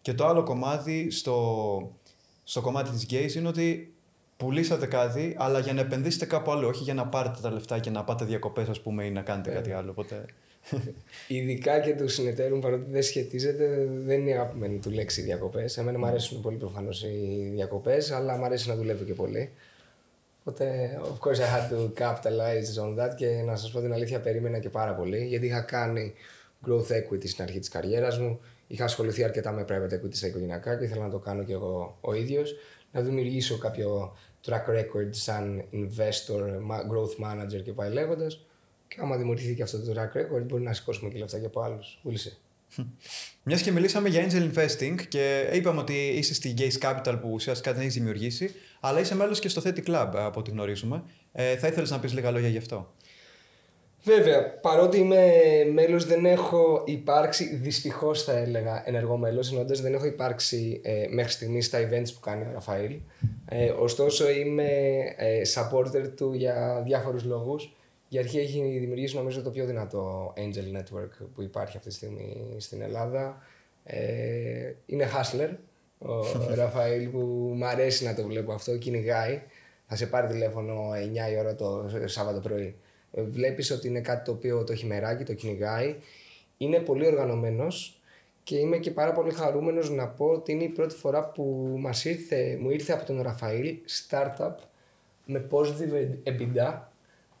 [0.00, 1.92] Και το άλλο κομμάτι στο,
[2.44, 3.94] στο κομμάτι της Gaze είναι ότι
[4.36, 7.90] πουλήσατε κάτι, αλλά για να επενδύσετε κάπου άλλο, όχι για να πάρετε τα λεφτά και
[7.90, 9.54] να πάτε διακοπές, ας πούμε, ή να κάνετε ε.
[9.54, 9.90] κάτι άλλο.
[9.90, 10.24] Οπότε...
[11.28, 15.78] Ειδικά και του συνεταίρουν, παρότι δεν σχετίζεται, δεν είναι αγαπημένη του λέξη διακοπές.
[15.78, 19.50] Εμένα μου αρέσουν πολύ προφανώς οι διακοπές, αλλά μου αρέσει να δουλεύω και πολύ.
[20.44, 24.20] Οπότε, of course, I had to capitalize on that και να σας πω την αλήθεια,
[24.20, 26.12] περίμενα και πάρα πολύ γιατί είχα κάνει
[26.66, 28.40] growth equity στην αρχή της καριέρας μου.
[28.66, 31.98] Είχα ασχοληθεί αρκετά με private equity στα οικογενειακά και ήθελα να το κάνω και εγώ
[32.00, 32.54] ο ίδιος.
[32.92, 36.40] Να δημιουργήσω κάποιο track record σαν investor,
[36.92, 38.46] growth manager και πάει λέγοντας.
[38.94, 41.60] Και άμα δημιουργηθεί και αυτό το track record, μπορεί να σηκώσουμε και λεφτά και από
[41.60, 41.98] άλλους.
[42.02, 42.36] Βούλησε.
[43.42, 47.72] Μιας και μιλήσαμε για angel investing και είπαμε ότι είσαι στη Gaze Capital που ουσιαστικά
[47.72, 51.02] δεν έχεις δημιουργήσει, αλλά είσαι μέλος και στο Theti Club από ό,τι γνωρίζουμε.
[51.32, 52.92] Ε, θα ήθελες να πεις λίγα λόγια γι' αυτό;
[54.04, 55.32] Βέβαια, παρότι είμαι
[55.72, 61.32] μέλος, δεν έχω υπάρξει, δυστυχώς θα έλεγα, ενεργό μέλος, εννοώντας δεν έχω υπάρξει ε, μέχρι
[61.32, 62.96] στιγμής στα events που κάνει ο Ραφαήλ.
[63.48, 64.68] Ε, ωστόσο, είμαι
[65.16, 67.72] ε, supporter του για διάφορους λόγους.
[68.12, 72.56] Για αρχή έχει δημιουργήσει νομίζω το πιο δυνατό Angel Network που υπάρχει αυτή τη στιγμή
[72.58, 73.42] στην Ελλάδα.
[73.84, 75.48] Ε, είναι hustler
[75.98, 76.24] ο
[76.60, 77.18] Ραφαήλ που
[77.56, 79.42] μου αρέσει να το βλέπω αυτό, κυνηγάει.
[79.86, 80.90] Θα σε πάρει τηλέφωνο
[81.28, 82.76] 9 η ώρα το Σάββατο πρωί.
[83.12, 85.96] Ε, βλέπεις ότι είναι κάτι το οποίο το έχει μεράκι, το κυνηγάει.
[86.56, 88.00] Είναι πολύ οργανωμένος
[88.42, 92.04] και είμαι και πάρα πολύ χαρούμενος να πω ότι είναι η πρώτη φορά που μας
[92.04, 93.76] ήρθε, μου ήρθε από τον Ραφαήλ
[94.08, 94.54] startup
[95.26, 96.90] με positive EBITDA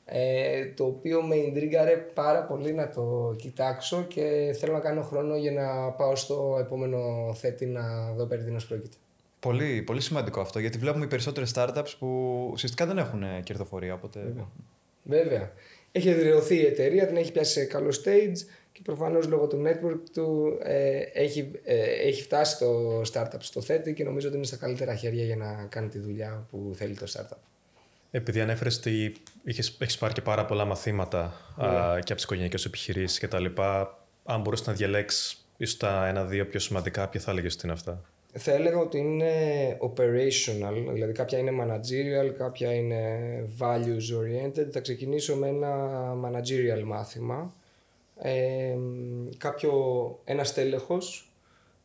[0.04, 5.36] ε, το οποίο με εντρίγκαρε πάρα πολύ να το κοιτάξω και θέλω να κάνω χρόνο
[5.36, 8.96] για να πάω στο επόμενο θέτη να δω περί τίνος πρόκειται.
[9.40, 12.08] Πολύ, πολύ σημαντικό αυτό γιατί βλέπουμε οι περισσότερες startups που
[12.52, 13.94] ουσιαστικά δεν έχουν κερδοφορία.
[13.94, 14.20] Οπότε...
[14.20, 14.48] Βέβαια.
[15.02, 15.52] Βέβαια.
[15.92, 20.00] Έχει εδραιωθεί η εταιρεία, την έχει πιάσει σε καλό stage και προφανώς λόγω του network
[20.12, 24.56] του ε, έχει, ε, έχει φτάσει το startup στο θέτη και νομίζω ότι είναι στα
[24.56, 27.51] καλύτερα χέρια για να κάνει τη δουλειά που θέλει το startup.
[28.14, 29.12] Επειδή ανέφερες ότι
[29.44, 31.64] έχεις πάρει και πάρα πολλά μαθήματα yeah.
[31.64, 33.44] α, και από τις οικογενειακές επιχειρήσεις κτλ.
[34.24, 38.02] Αν μπορούσες να διαλέξεις ίσως τα ένα-δύο πιο σημαντικά, ποια θα έλεγες ότι είναι αυτά;
[38.32, 39.32] Θα έλεγα ότι είναι
[39.80, 43.04] operational, δηλαδή κάποια είναι managerial, κάποια είναι
[43.58, 44.66] values oriented.
[44.70, 45.88] Θα ξεκινήσω με ένα
[46.24, 47.54] managerial μάθημα.
[48.22, 48.76] Ε,
[49.38, 49.72] κάποιο,
[50.24, 51.32] ένας στέλεχος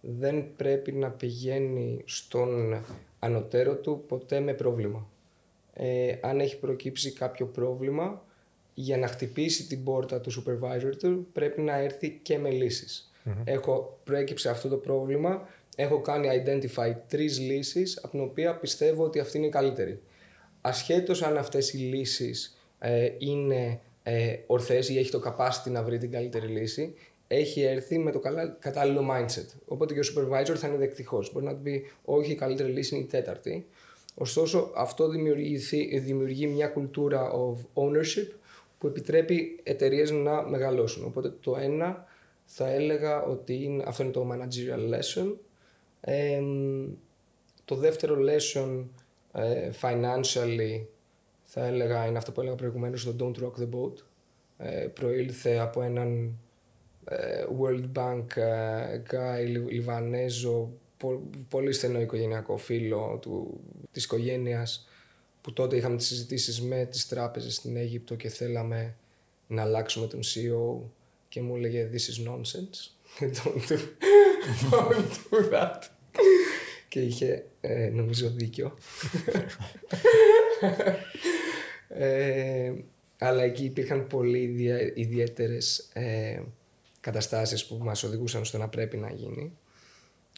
[0.01, 2.83] δεν πρέπει να πηγαίνει στον
[3.19, 5.07] ανωτέρω του ποτέ με πρόβλημα.
[5.79, 8.25] Ε, αν έχει προκύψει κάποιο πρόβλημα,
[8.73, 13.11] για να χτυπήσει την πόρτα του supervisor του πρέπει να έρθει και με λυσεις
[13.43, 19.19] Έχω προέκυψε αυτό το πρόβλημα, έχω κάνει identify τρεις λύσεις από την οποία πιστεύω ότι
[19.19, 20.01] αυτή είναι η καλύτερη.
[20.61, 25.97] Ασχέτως αν αυτές οι λύσεις ε, είναι ε, ορθές ή έχει το capacity να βρει
[25.97, 26.95] την καλύτερη λύση,
[27.27, 28.21] έχει έρθει με το
[28.59, 29.45] κατάλληλο mindset.
[29.67, 31.31] Οπότε και ο supervisor θα είναι δεκτυχός.
[31.33, 33.67] Μπορεί να του πει όχι η καλύτερη λύση είναι η τέταρτη.
[34.19, 35.57] Ωστόσο αυτό δημιουργεί,
[35.99, 38.27] δημιουργεί μια κουλτούρα of ownership
[38.77, 41.05] που επιτρέπει εταιρείες να μεγαλώσουν.
[41.05, 42.05] Οπότε το ένα
[42.45, 45.35] θα έλεγα ότι είναι, αυτό είναι το managerial lesson
[47.65, 48.85] το δεύτερο lesson
[49.31, 50.85] ε, financially
[51.43, 53.93] θα έλεγα είναι αυτό που έλεγα προηγουμένως το Don't Rock the Boat.
[54.57, 56.39] Ε, προήλθε από έναν
[57.05, 58.25] ε, World Bank
[59.09, 60.71] guy Λιβανέζο
[61.49, 63.59] πολύ στενό οικογενειακό φίλο του,
[63.91, 64.87] της οικογένειας
[65.41, 68.95] που τότε είχαμε τις συζητήσεις με τις τράπεζες στην Αίγυπτο και θέλαμε
[69.47, 70.89] να αλλάξουμε τον CEO
[71.27, 72.95] και μου έλεγε This is nonsense.
[73.37, 73.77] don't, do,
[74.71, 75.81] don't do that
[76.87, 78.77] και είχε ε, νομίζω δίκιο.
[81.87, 82.73] ε,
[83.17, 86.41] αλλά εκεί υπήρχαν πολύ ιδιαίτερες ε,
[86.99, 89.57] καταστάσεις που μας οδηγούσαν στο να πρέπει να γίνει.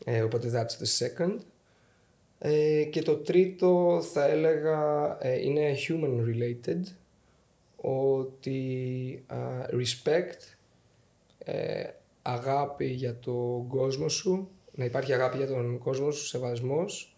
[0.05, 1.35] Ε, οπότε that's the second.
[2.39, 6.81] Ε, και το τρίτο θα έλεγα ε, είναι human related
[7.75, 9.25] ότι
[9.71, 10.55] respect
[12.21, 17.15] αγάπη για τον κόσμο σου να υπάρχει αγάπη για τον κόσμο σου, σεβασμός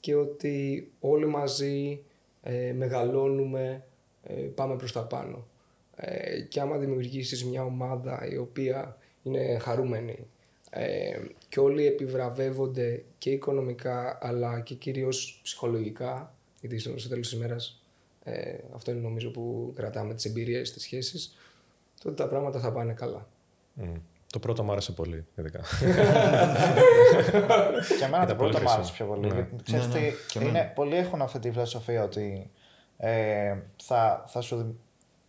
[0.00, 2.04] και ότι όλοι μαζί
[2.42, 3.84] ε, μεγαλώνουμε,
[4.22, 5.46] ε, πάμε προς τα πάνω.
[5.96, 10.26] Ε, και άμα δημιουργήσεις μια ομάδα η οποία είναι χαρούμενη
[10.74, 17.82] ε, και όλοι επιβραβεύονται και οικονομικά αλλά και κυρίως ψυχολογικά, γιατί στο τέλος της ημέρας
[18.24, 21.36] ε, αυτό είναι νομίζω που κρατάμε τις εμπειρίες, τις σχέσεις,
[22.02, 23.28] τότε τα πράγματα θα πάνε καλά.
[24.32, 25.60] Το πρώτο μου άρεσε πολύ, ειδικά.
[27.98, 29.32] και εμένα το πρώτο μου άρεσε πιο πολύ.
[29.32, 29.48] Ναι.
[29.62, 30.00] Ξέρεις ναι,
[30.34, 30.44] ναι.
[30.44, 32.50] είναι, πολλοί έχουν αυτή τη φιλοσοφία ότι
[32.96, 34.78] ε, θα, θα σου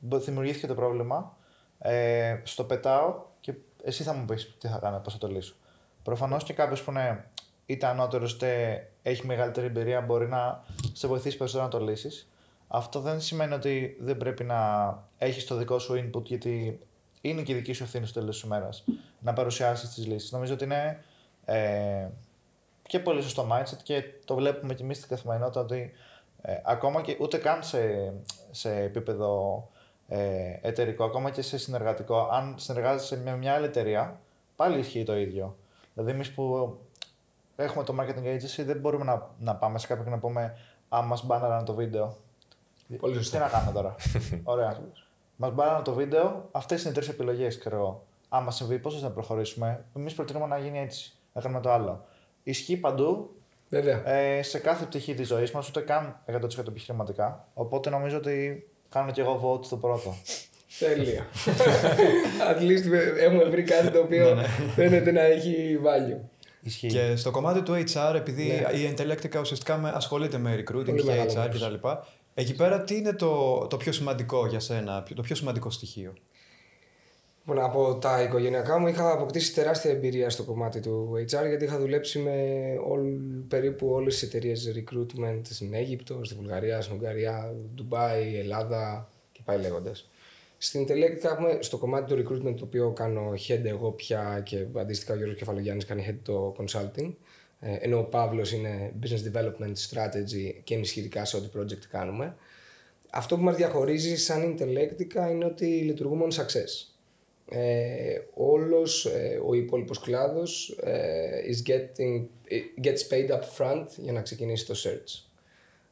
[0.10, 1.38] δημιουργήθηκε το πρόβλημα,
[1.80, 3.54] ε, στο πετάω και
[3.84, 5.56] εσύ θα μου πεις τι θα κάνω, πώς θα το λύσω.
[6.04, 7.26] Προφανώς και κάποιος που είναι
[7.66, 12.28] είτε ανώτερος είτε έχει μεγαλύτερη εμπειρία μπορεί να σε βοηθήσει περισσότερο να το λύσεις.
[12.68, 14.60] Αυτό δεν σημαίνει ότι δεν πρέπει να
[15.18, 16.80] έχεις το δικό σου input γιατί
[17.22, 18.84] είναι και η δική σου ευθύνη στο τέλος της ημέρας
[19.20, 20.32] να παρουσιάσεις τις λύσεις.
[20.32, 21.04] Νομίζω ότι είναι
[21.46, 22.08] ε,
[22.84, 25.92] και πολύ σωστό mindset και το βλέπουμε και εμείς στην καθημερινότητα ότι
[26.42, 28.14] ε, ακόμα και ούτε καν σε,
[28.52, 29.68] σε επίπεδο
[30.16, 34.20] ε, εταιρικό, ακόμα και σε συνεργατικό, αν συνεργάζεσαι με μια άλλη εταιρεία,
[34.56, 35.56] πάλι ισχύει το ίδιο.
[35.94, 36.78] Δηλαδή, εμείς που
[37.56, 40.58] έχουμε το marketing agency, δεν μπορούμε να, να πάμε σε κάποιον και να πούμε
[40.90, 42.18] Αν μας μπάναραν το βίντεο.
[43.00, 43.38] Πολύ σωστά.
[43.38, 43.96] Τι να κάνουμε τώρα;
[44.54, 44.80] Ωραία.
[45.36, 48.04] Μας μπάλανε το βίντεο, αυτές είναι οι τρεις επιλογές, ξέρω εγώ.
[48.30, 51.14] Άμα συμβεί, πώς θα προχωρήσουμε; Εμείς προτείνουμε να γίνει έτσι.
[51.34, 52.06] Να κάνουμε το άλλο.
[52.44, 53.36] Ισχύει παντού.
[53.70, 54.08] Βέβαια.
[54.10, 57.48] Ε, σε κάθε πτυχή της ζωής μας, ούτε καν 100% επιχειρηματικά.
[57.54, 60.16] Οπότε νομίζω ότι κάνω κι εγώ vote στο πρώτο.
[60.80, 61.28] Τέλεια.
[62.52, 64.38] At least έχουμε βρει κάτι το οποίο
[64.76, 66.20] φαίνεται να έχει value.
[66.62, 66.88] Ισχύει.
[66.88, 68.78] Και στο κομμάτι του HR, επειδή ναι.
[68.78, 71.88] η Intellectica ουσιαστικά ασχολείται με recruiting και HR κτλ.
[72.34, 76.14] Εκεί πέρα τι είναι το, το πιο σημαντικό για σένα, το πιο σημαντικό στοιχείο;
[77.46, 81.80] Λοιπόν, από τα οικογενειακά μου είχα αποκτήσει τεράστια εμπειρία στο κομμάτι του HR γιατί είχα
[81.80, 82.36] δουλέψει με
[82.88, 83.02] όλ,
[83.48, 89.60] περίπου όλες τις εταιρείες recruitment στην Αίγυπτο, στη Βουλγαρία, στην Ουγγαρία, Ντουμπάι, Ελλάδα και πάει
[89.60, 90.10] λέγοντας.
[90.58, 95.14] Στην Intellectica έχουμε στο κομμάτι του recruitment το οποίο κάνω head εγώ πια και αντίστοιχα
[95.14, 97.14] ο Γιώργος Κεφαλογιάννης κάνει head το consulting
[97.60, 102.36] ε, ενώ ο Παύλος είναι business development strategy και ενισχυτικά σε ό,τι project κάνουμε.
[103.12, 106.93] Αυτό που μας διαχωρίζει σαν Intellectica είναι ότι λειτουργούμε on success.
[107.50, 112.26] Ε, όλος ε, ο υπόλοιπος κλάδος ε, is getting,
[112.84, 115.24] gets paid up front για να ξεκινήσει το search.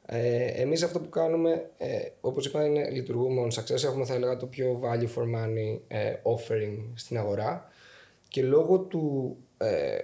[0.05, 4.37] Ε, εμείς αυτό που κάνουμε, ε, όπως είπα, είναι λειτουργούμε on success, έχουμε θα έλεγα
[4.37, 7.71] το πιο value for money ε, offering στην αγορά
[8.27, 9.97] και λόγω, του, ε,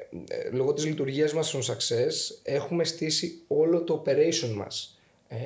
[0.51, 4.99] λόγω της λειτουργίας μας on success έχουμε στήσει όλο το operation μας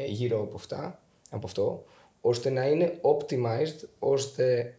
[0.08, 1.84] γύρω από, αυτά, από αυτό,
[2.22, 4.76] ώστε να είναι optimized, ώστε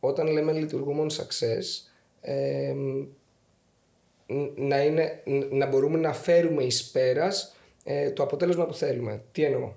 [0.00, 1.64] όταν λέμε λειτουργούμε on success,
[4.56, 9.22] να, είναι, να μπορούμε να φέρουμε εις πέρας ε, το αποτέλεσμα που θέλουμε.
[9.32, 9.72] Τι εννοώ;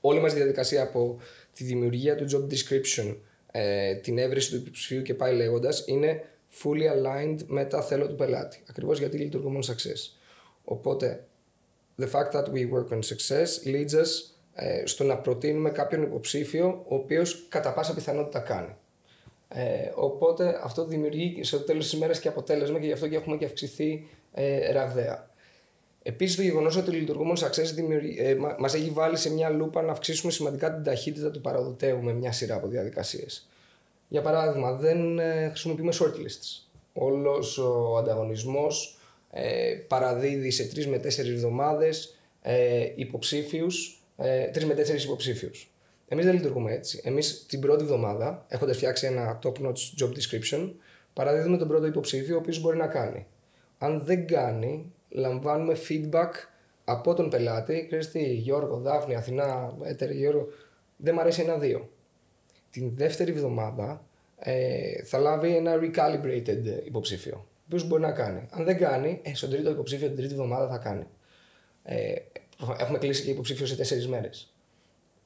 [0.00, 1.20] Όλη μας η διαδικασία από
[1.52, 3.16] τη δημιουργία του job description,
[3.50, 6.24] ε, την έβρεση του υποψηφίου και πάει λέγοντας, είναι
[6.62, 8.62] fully aligned με τα θέλω του πελάτη.
[8.68, 10.18] Ακριβώς γιατί λειτουργούμε on success.
[10.64, 11.24] Οπότε,
[12.02, 16.84] the fact that we work on success leads us ε, στο να προτείνουμε κάποιον υποψήφιο
[16.88, 18.76] ο οποίος κατά πάσα πιθανότητα κάνει.
[19.48, 23.36] Ε, οπότε αυτό δημιουργεί στο τέλος της ημέρας και αποτέλεσμα και γι' αυτό και έχουμε
[23.36, 25.28] και αυξηθεί ε, ραγδαία.
[26.02, 29.92] Επίσης, το γεγονός ότι λειτουργούμε ω Access ε, μας έχει βάλει σε μια λούπα να
[29.92, 33.48] αυξήσουμε σημαντικά την ταχύτητα του παραδοτέου με μια σειρά από διαδικασίες.
[34.08, 36.62] Για παράδειγμα, δεν ε, χρησιμοποιούμε shortlists.
[36.92, 38.98] Όλος ο ανταγωνισμός
[39.30, 45.73] ε, παραδίδει σε τρεις με τέσσερις εβδομάδες ε, υποψήφιους, ε, τρεις με τέσσερις υποψήφιους.
[46.08, 47.00] Εμείς δεν λειτουργούμε έτσι.
[47.04, 50.72] Εμείς την πρώτη εβδομάδα, έχοντας φτιάξει ένα top notch job description,
[51.12, 53.26] παραδίδουμε τον πρώτο υποψήφιο, ο οποίος μπορεί να κάνει.
[53.78, 56.30] Αν δεν κάνει, λαμβάνουμε feedback
[56.84, 57.86] από τον πελάτη.
[57.86, 60.48] Ξέρετε Γιώργο, Δάφνη, Αθηνά, έτερη Γιώργο,
[60.96, 61.88] δεν μου αρέσει ένα-δύο.
[62.70, 64.04] Την δεύτερη εβδομάδα
[64.38, 67.34] ε, θα λάβει ένα recalibrated υποψήφιο.
[67.34, 68.46] Ο οποίος μπορεί να κάνει.
[68.50, 71.06] Αν δεν κάνει, ε, στον τρίτο υποψήφιο την τρίτη εβδομάδα θα κάνει.
[71.82, 72.14] Ε,
[72.78, 74.53] έχουμε κλείσει και υποψήφιο σε τέσσερις μέρες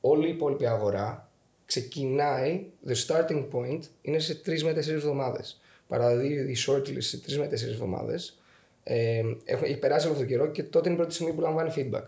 [0.00, 1.30] όλη η υπόλοιπη αγορά
[1.66, 5.60] ξεκινάει, the starting point είναι σε 3 με 4 εβδομάδες.
[5.88, 8.38] Παραδίδει η shortlist σε 3 με 4 εβδομάδες.
[8.82, 12.04] Ε, έχει περάσει αυτό το καιρό και τότε είναι η πρώτη στιγμή που λαμβάνει feedback.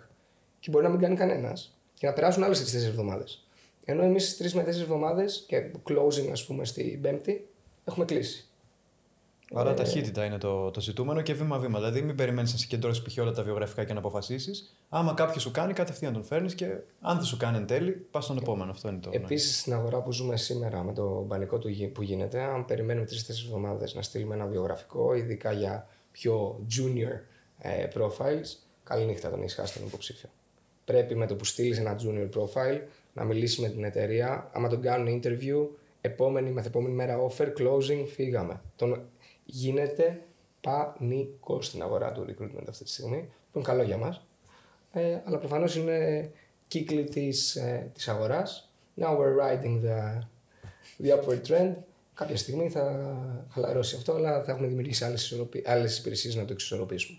[0.61, 3.46] Και μπορεί να μην κάνει κανένας και να περάσουν άλλες 4 εβδομάδες.
[3.85, 7.48] Ενώ εμείς στις 3 με 4 εβδομάδες και closing, ας πούμε, στην Πέμπτη,
[7.85, 8.49] έχουμε κλείσει.
[9.54, 11.78] Άρα, ε, ταχύτητα είναι το, το ζητούμενο και βήμα-βήμα.
[11.78, 13.18] Δηλαδή, μην περιμένεις να συγκεντρώσει π.χ.
[13.18, 14.74] όλα τα βιογραφικά και να αποφασίσεις.
[14.88, 16.66] Άμα κάποιος σου κάνει, κατευθείαν τον φέρνεις και
[17.00, 18.70] αν δεν σου κάνει εν τέλει, πας στον επόμενο.
[18.70, 19.10] Αυτό είναι το.
[19.12, 23.46] Επίσης, στην αγορά που ζούμε σήμερα με το πανικό του που γίνεται, αν περιμένουμε τρει-τέσσερι
[23.46, 27.20] εβδομάδες να στείλουμε ένα βιογραφικό, ειδικά για πιο junior
[27.58, 30.28] ε, profiles, καλή νύχτα τον έχεις χάσει τον υποψήφιο.
[30.84, 32.80] Πρέπει με το που στείλεις ένα junior profile
[33.12, 34.50] να μιλήσεις με την εταιρεία.
[34.52, 35.68] Άμα τον κάνουν interview,
[36.00, 38.60] επόμενη μεθεπόμενη μέρα offer, closing, φύγαμε.
[38.76, 39.02] Τον
[39.50, 40.22] γίνεται
[40.60, 43.32] πανικό στην αγορά του recruitment αυτή τη στιγμή.
[43.52, 44.26] Που είναι καλό για μας.
[44.92, 46.30] Ε, αλλά προφανώς είναι
[46.68, 47.58] κύκλοι της
[47.92, 48.72] της ε, αγοράς.
[48.96, 50.18] Now we're riding the,
[51.04, 51.72] the upward trend.
[52.14, 53.14] Κάποια στιγμή θα
[53.52, 55.04] χαλαρώσει αυτό, αλλά θα έχουμε δημιουργήσει
[55.64, 57.18] άλλες υπηρεσίες να το εξισορροπήσουμε.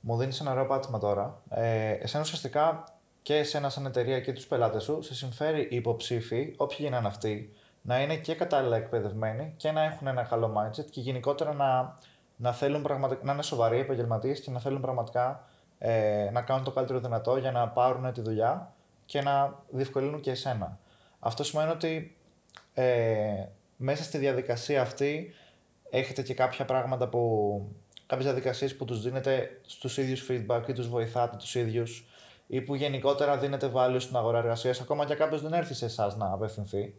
[0.00, 1.42] Μου δίνεις ένα ωραίο πάτημα τώρα.
[1.50, 2.84] Ε, εσένα ουσιαστικά
[3.22, 7.52] και εσένα σαν εταιρεία και τους πελάτες σου, σε συμφέρει οι υποψήφοι, όποιοι γίνανε αυτοί,
[7.82, 11.94] να είναι και κατάλληλα εκπαιδευμένοι και να έχουν ένα καλό mindset και γενικότερα να,
[12.36, 15.44] να, θέλουν πραγματικά, να είναι σοβαροί επαγγελματίες και να θέλουν πραγματικά
[15.78, 18.72] ε, να κάνουν το καλύτερο δυνατό για να πάρουν τη δουλειά
[19.06, 20.78] και να διευκολύνουν και εσένα.
[21.18, 22.16] Αυτό σημαίνει ότι
[22.74, 23.44] ε,
[23.76, 25.34] μέσα στη διαδικασία αυτή
[25.90, 27.62] έχετε και κάποια πράγματα που
[28.06, 32.06] κάποιες διαδικασίες που τους δίνετε στους ίδιους feedback ή τους βοηθάτε τους ίδιους
[32.46, 36.16] ή που γενικότερα δίνετε value στην αγορά εργασίας ακόμα και κάποιος δεν έρθει σε εσάς
[36.16, 36.94] να απευθυνθεί.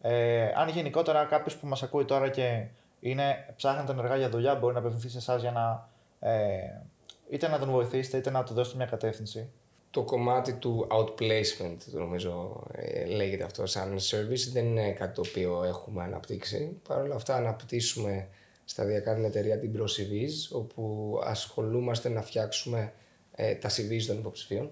[0.00, 2.66] Ε, αν γενικότερα κάποιος που μας ακούει τώρα και
[3.00, 5.88] είναι, ψάχνετε ενεργά για δουλειά, μπορεί να απευθυνθεί σε εσάς για να
[6.28, 6.80] ε,
[7.28, 9.50] είτε να τον βοηθήσετε είτε να του δώσετε μια κατεύθυνση.
[9.90, 15.64] Το κομμάτι του outplacement, νομίζω ε, λέγεται αυτό σαν service, δεν είναι κάτι το οποίο
[15.64, 16.80] έχουμε αναπτύξει.
[16.88, 18.28] Παρ' όλα αυτά αναπτύσσουμε
[18.64, 22.92] σταδιακά την εταιρεία την ProCVs, όπου ασχολούμαστε να φτιάξουμε
[23.34, 24.70] ε, τα CVs των υποψηφίων.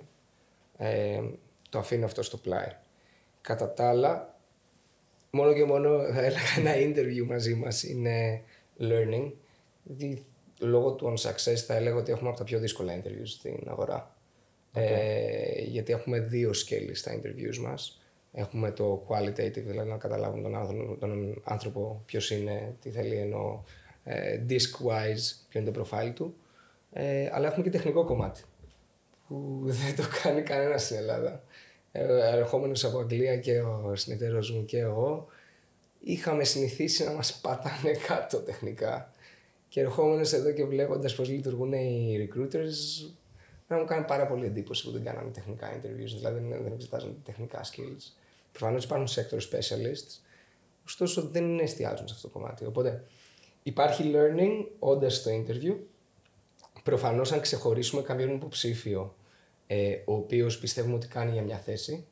[0.77, 1.22] Ε,
[1.68, 2.68] το αφήνω αυτό στο πλάι.
[3.41, 4.36] Κατά τα άλλα,
[5.37, 8.43] μόνο και μόνο θα έλεγα ένα interview μαζί μας είναι
[8.80, 9.32] learning.
[9.82, 10.22] Δηλαδή,
[10.61, 14.16] λόγω του on success θα έλεγα ότι έχουμε από τα πιο δύσκολα interviews στην αγορά.
[14.72, 18.01] Ε, γιατί έχουμε δύο σκέλη στα interviews μας.
[18.32, 23.64] Έχουμε το qualitative, δηλαδή να καταλάβουν τον άνθρωπο, τον άνθρωπο ποιος είναι, τι θέλει, ενώ
[24.05, 26.37] ε, disc-wise ποιο είναι το profile του.
[26.93, 28.43] Ε, αλλά έχουμε και τεχνικό κομμάτι
[29.28, 31.43] που δεν το κάνει κανένας στην Ελλάδα.
[31.99, 35.26] Ε, ερχόμενος από Αγγλία και ο συνεταίρος μου και εγώ,
[36.01, 39.12] είχαμε συνηθίσει να μας πατάνε κάτω τεχνικά.
[39.68, 43.11] Και ερχόμενος εδώ και βλέποντας πώς λειτουργούν οι recruiters,
[43.68, 47.22] να μου κάνει πάρα πολύ εντύπωση που δεν κάναμε τεχνικά interviews, δηλαδή δεν, δεν εξετάζουν
[47.24, 48.12] τεχνικά skills.
[48.53, 50.20] Προφανώς υπάρχουν sector specialists,
[50.86, 52.64] ωστόσο δεν εστιάζουν σε αυτό το κομμάτι.
[52.64, 53.05] Οπότε
[53.62, 55.76] υπάρχει learning όντας στο interview.
[56.82, 59.14] Προφανώς, αν ξεχωρίσουμε κάποιον υποψήφιο,
[59.67, 62.07] ε, ο οποίος πιστεύουμε ότι κάνει για μια θέση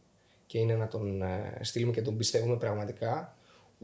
[0.46, 3.36] και είναι να τον ε, στείλουμε και τον πιστεύουμε πραγματικά,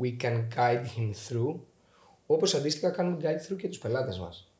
[0.02, 1.54] we can guide him through,
[2.26, 4.52] όπως αντίστοιχα κάνουμε guide through και τους πελάτες μας.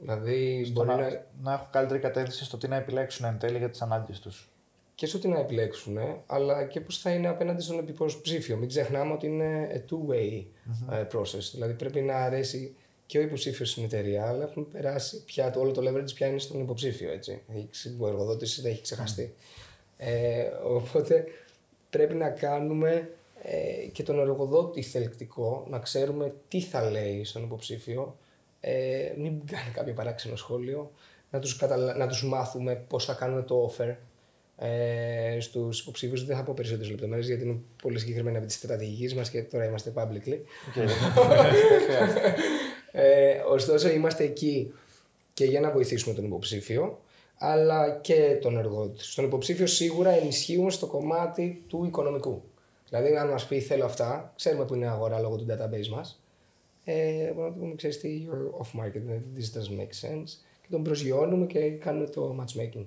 [0.00, 1.24] Δηλαδή, μπορεί να, να...
[1.42, 4.48] να έχουν καλύτερη κατεύθυνση στο τι να επιλέξουν εν τέλει για τις ανάγκες τους
[4.94, 8.56] και σε ό,τι να επιλέξουν, αλλά και πώς θα είναι απέναντι στον υποψήφιο.
[8.56, 11.06] Μην ξεχνάμε ότι είναι a two-way mm-hmm.
[11.06, 11.50] process.
[11.52, 12.76] Δηλαδή πρέπει να αρέσει
[13.06, 16.38] και ο υποψήφιος στην εταιρεία, αλλά έχουν περάσει πια το, όλο το leverage πια είναι
[16.38, 17.12] στον υποψήφιο.
[17.12, 17.42] Έτσι.
[17.98, 19.34] Ο εργοδότης δεν έχει ξεχαστεί.
[19.34, 19.64] Mm.
[19.96, 21.24] Ε, οπότε
[21.90, 23.10] πρέπει να κάνουμε
[23.42, 28.16] ε, και τον εργοδότη θελκτικό, να ξέρουμε τι θα λέει στον υποψήφιο,
[28.60, 30.92] ε, μην κάνει κάποιο παράξενο σχόλιο,
[31.30, 31.96] να τους, καταλα...
[31.96, 33.96] να τους μάθουμε πώς θα κάνουμε το offer,
[34.56, 36.24] ε, στους υποψήφιους.
[36.24, 39.64] Δεν θα πω περισσότερες λεπτομέρειες γιατί είναι πολύ συγκεκριμένα από της στρατηγικής μας και τώρα
[39.64, 40.38] είμαστε publicly.
[42.96, 44.72] ε, ωστόσο, είμαστε εκεί
[45.32, 47.00] και για να βοηθήσουμε τον υποψήφιο,
[47.38, 49.04] αλλά και τον εργότη.
[49.04, 52.42] Στον υποψήφιο σίγουρα ενισχύουμε στο κομμάτι του οικονομικού.
[52.88, 56.22] Δηλαδή, αν μας πει θέλω αυτά, ξέρουμε που είναι αγορά λόγω του database μας.
[56.84, 59.02] Ε, μπορούμε να του πούμε, ξέρεις τι, you're off market,
[59.38, 60.28] this doesn't make sense.
[60.62, 62.86] Και τον προσγειώνουμε και κάνουμε το matchmaking.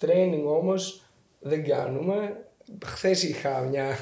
[0.00, 1.04] Training όμως
[1.40, 2.46] δεν κάνουμε.
[2.84, 3.96] Χθες είχα μια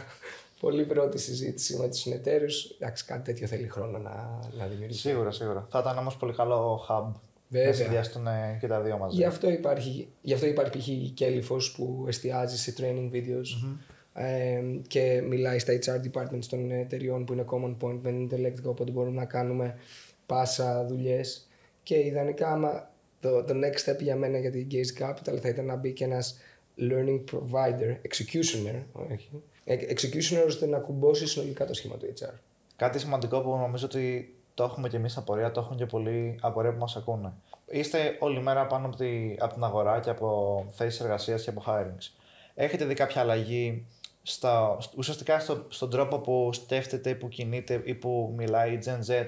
[0.61, 2.65] πολύ πρώτη συζήτηση με τους συνεταίρους.
[2.79, 5.01] Εντάξει, κάτι τέτοιο θέλει χρόνο να, να δημιουργήσει.
[5.01, 5.67] Σίγουρα, σίγουρα.
[5.71, 7.69] Θα ήταν όμως πολύ καλό hub Βέβαια.
[7.69, 8.27] να συνδυαστούν
[8.61, 9.17] και τα δύο μαζί.
[9.17, 10.89] Γι' αυτό υπάρχει, γι αυτό υπάρχει π.χ.
[10.89, 14.23] η Κέλυφος που εστιάζει σε training videos mm-hmm.
[14.23, 18.91] ε, και μιλάει στα HR departments των εταιριών που είναι common point με intellect, οπότε
[18.91, 19.79] μπορούμε να κάνουμε
[20.27, 21.49] πάσα δουλειές.
[21.83, 22.91] Και ιδανικά, άμα
[23.21, 26.05] το, το next step για μένα για την Gaze Capital θα ήταν να μπει και
[26.05, 26.39] ένας
[26.81, 29.31] learning provider, executioner, όχι,
[29.66, 32.35] executioner ώστε να κουμπώσει συνολικά το σχήμα του HR.
[32.76, 36.72] Κάτι σημαντικό που νομίζω ότι το έχουμε και εμείς απορία, το έχουν και πολλοί απορία
[36.72, 37.33] που μας ακούνε.
[37.70, 41.64] Είστε όλη μέρα πάνω από, τη, από την αγορά και από θέσεις εργασίας και από
[41.66, 42.12] hirings.
[42.55, 43.87] Έχετε δει κάποια αλλαγή
[44.22, 49.26] στα, ουσιαστικά στο, στον τρόπο που σκέφτεται, που κινείται ή που μιλάει η Gen Z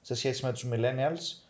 [0.00, 1.47] σε σχέση με τους millennials;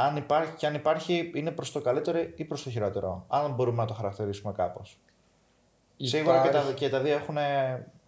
[0.00, 3.24] Αν υπάρχει και αν υπάρχει είναι προς το καλύτερο ή προς το χειρότερο.
[3.28, 4.98] Αν μπορούμε να το χαρακτηρίσουμε κάπως.
[5.96, 6.16] Υπάρχει...
[6.16, 7.36] Σίγουρα και τα, και τα δύο έχουν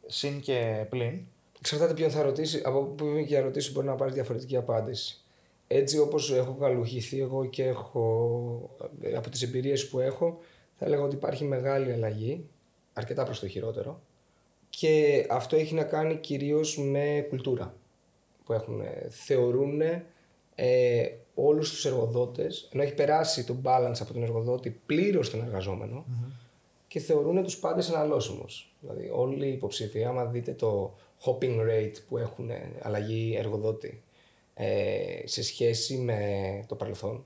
[0.07, 1.26] συν και πλην.
[1.59, 5.24] Εξαρτάται ποιον θα ρωτήσει, από πού είναι και η ερωτήσει μπορεί να πάρει διαφορετική απάντηση.
[5.66, 8.76] Έτσι όπως έχω καλουχηθεί εγώ και έχω,
[9.16, 10.38] από τις εμπειρίες που έχω,
[10.74, 12.49] θα έλεγα ότι υπάρχει μεγάλη αλλαγή,
[12.93, 14.01] αρκετά προς το χειρότερο.
[14.68, 17.74] Και αυτό έχει να κάνει κυρίως με κουλτούρα
[18.45, 18.82] που έχουν.
[19.09, 19.80] Θεωρούν
[20.55, 26.04] ε, όλους τους εργοδότες, ενώ έχει περάσει το balance από τον εργοδότη πλήρως στον εργαζομενο
[26.88, 28.74] και θεωρούν τους πάντες αναλώσιμους.
[28.80, 32.50] Δηλαδή όλοι οι υποψήφοι, άμα δείτε το hopping rate που έχουν
[32.82, 34.02] αλλαγή εργοδότη
[34.54, 36.20] ε, σε σχέση με
[36.68, 37.24] το παρελθόν,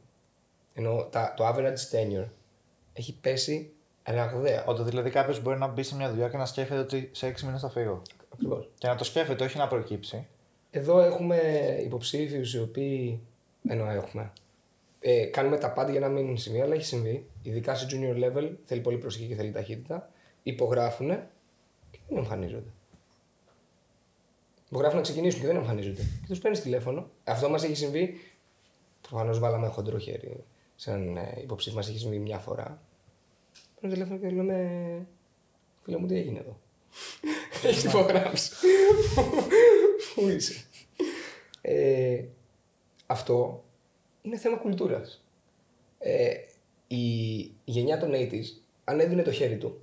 [0.75, 2.29] ενώ τα, το average tenure
[2.93, 4.65] έχει πέσει ραγδαία.
[4.65, 7.41] Όταν δηλαδή κάποιος μπορεί να μπει σε μια δουλειά και να σκέφτεται ότι σε 6
[7.41, 8.03] μήνες θα φύγω.
[8.33, 8.71] Ακριβώς.
[8.79, 10.27] Και να το σκέφτεται, όχι να προκύψει.
[10.71, 11.39] Εδώ έχουμε
[11.85, 13.21] υποψήφιους οι οποίοι
[13.69, 14.33] ενώ έχουμε.
[15.01, 17.27] Ε, κάνουμε τα πάντα για να μην συμβεί, αλλά έχει συμβεί.
[17.43, 20.11] Ειδικά σε junior level θέλει πολύ προσοχή και θέλει ταχύτητα.
[20.43, 21.09] Υπογράφουν
[21.91, 22.71] και δεν εμφανίζονται.
[24.69, 26.03] Υπογράφουν να ξεκινήσουν και δεν εμφανίζονται.
[26.03, 27.11] Και τους παίρνεις τηλέφωνο.
[27.25, 28.21] Αυτό μας έχει συμβεί.
[29.09, 30.45] Προφανώς βάλαμε χοντρό χέρι
[30.77, 31.79] σε έναν ε, υποψήφιο.
[31.79, 32.83] Μας έχει συμβεί μια φορά.
[33.75, 35.07] Παίρνω τηλέφωνο και λέμε.
[35.83, 36.61] Φίλε μου, τι έγινε εδώ;
[37.69, 38.51] Έχει υπογράψει.
[40.15, 40.65] Πού είσαι;
[43.07, 43.65] Ε, αυτό
[44.23, 45.25] είναι θέμα κουλτούρας.
[45.99, 46.33] Ε,
[46.87, 47.05] η,
[47.65, 48.45] γενιά των 80s,
[48.85, 49.83] αν έδινε το χέρι του,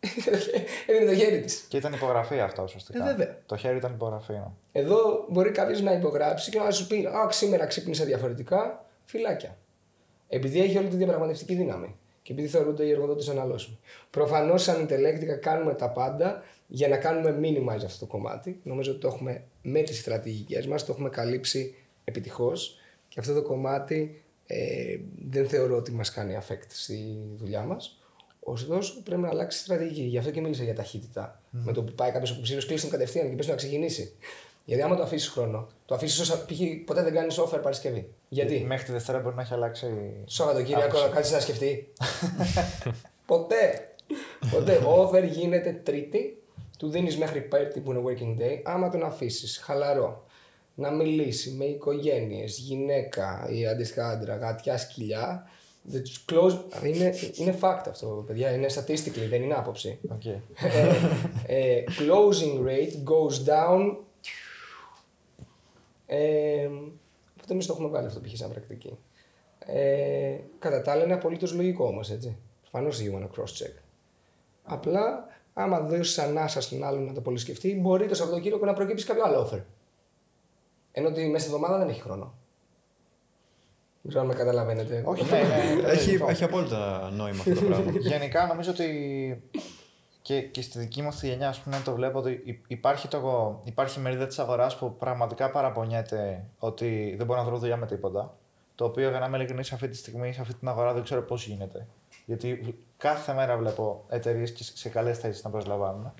[0.86, 1.66] έδινε το χέρι της.
[1.68, 3.02] Και ήταν υπογραφή αυτό ουσιαστικά.
[3.02, 3.38] Ε, βέβαια.
[3.46, 4.32] Το χέρι ήταν υπογραφή.
[4.32, 4.50] Ναι.
[4.72, 9.56] Εδώ μπορεί κάποιος να υπογράψει και να σου πει: Α, σήμερα ξύπνησα διαφορετικά, φυλάκια.
[10.28, 11.96] Επειδή έχει όλη τη διαπραγματευτική δύναμη.
[12.22, 13.78] Και επειδή θεωρούνται οι εργοδότες αναλώσιμοι.
[14.10, 18.60] Προφανώς, σαν intellect κάνουμε τα πάντα για να κάνουμε minimize αυτό το κομμάτι.
[18.62, 21.74] Νομίζω ότι το έχουμε με τις στρατηγικές μας, το έχουμε καλύψει
[22.08, 22.78] επιτυχώς.
[23.08, 24.98] Και αυτό το κομμάτι ε,
[25.28, 27.98] δεν θεωρώ ότι μας κάνει affect στη δουλειά μας.
[28.40, 30.02] Ωστόσο, πρέπει να αλλάξει στρατηγική.
[30.02, 31.42] Γι' αυτό και μίλησα για ταχύτητα.
[31.42, 31.58] Mm.
[31.64, 34.12] Με το που πάει κάποιος υποψήφιο, κλείσει κατευθείαν και πες να ξεκινήσει.
[34.64, 36.60] Γιατί άμα το αφήσεις χρόνο, το αφήσεις όσα π.χ.
[36.84, 38.12] ποτέ δεν κάνεις offer Παρασκευή.
[38.28, 39.86] Γιατί; Μέχρι τη Δευτέρα μπορεί να έχει αλλάξει.
[40.24, 41.92] Σαββατοκύριακο να κάτσει να σκεφτεί.
[43.26, 43.94] ποτέ.
[44.50, 44.80] ποτέ.
[44.84, 46.42] Offer γίνεται Τρίτη,
[46.78, 48.60] του δίνεις μέχρι Πέμπτη που είναι working day.
[48.64, 50.26] Άμα τον αφήσεις χαλαρό,
[50.78, 55.48] να μιλήσει με οικογένειες, γυναίκα ή αντίστοιχα άντρα, γατιά, σκυλιά.
[56.30, 58.52] Close, είναι, είναι fact αυτό, παιδιά.
[58.52, 59.98] Είναι statistically, δεν είναι άποψη.
[60.08, 60.40] Okay.
[61.46, 63.96] ε, ε, closing rate goes down
[66.06, 66.66] ε,
[67.32, 68.36] οπότε εμείς το έχουμε βγάλει αυτό π.χ.
[68.36, 68.98] σαν πρακτική.
[69.66, 72.36] Ε, κατά τα άλλα είναι απολύτως λογικό όμως έτσι.
[72.60, 73.72] Προφανώς you want cross check.
[74.62, 79.06] Απλά άμα δώσεις ανάσα στον άλλον να το πολύ σκεφτεί, μπορεί το Σαββατοκύριακο να προκύψει
[79.06, 79.62] κάποιο άλλο offer.
[80.92, 82.34] Ενώ ότι μέσα στη εβδομάδα δεν έχει χρόνο.
[84.02, 85.02] Δεν ξέρω αν με καταλαβαίνετε.
[85.06, 87.92] Όχι, ναι, ναι, ναι, έχει, έχει απόλυτα νόημα αυτό το πράγμα.
[88.12, 88.88] Γενικά νομίζω ότι
[90.28, 94.00] και, και στη δική μου τη γενιά, ας πούμε, το βλέπω ότι υπάρχει, το, υπάρχει
[94.00, 98.36] μερίδα της αγοράς που πραγματικά παραπονιέται ότι δεν μπορεί να βρω δουλειά με τίποτα.
[98.74, 101.22] Το οποίο για να είμαι ειλικρινής αυτή τη στιγμή, σε αυτή την αγορά δεν ξέρω
[101.22, 101.86] πώς γίνεται.
[102.26, 106.12] Γιατί κάθε μέρα βλέπω εταιρείες σε καλές θέσεις να προσλαμβάνουν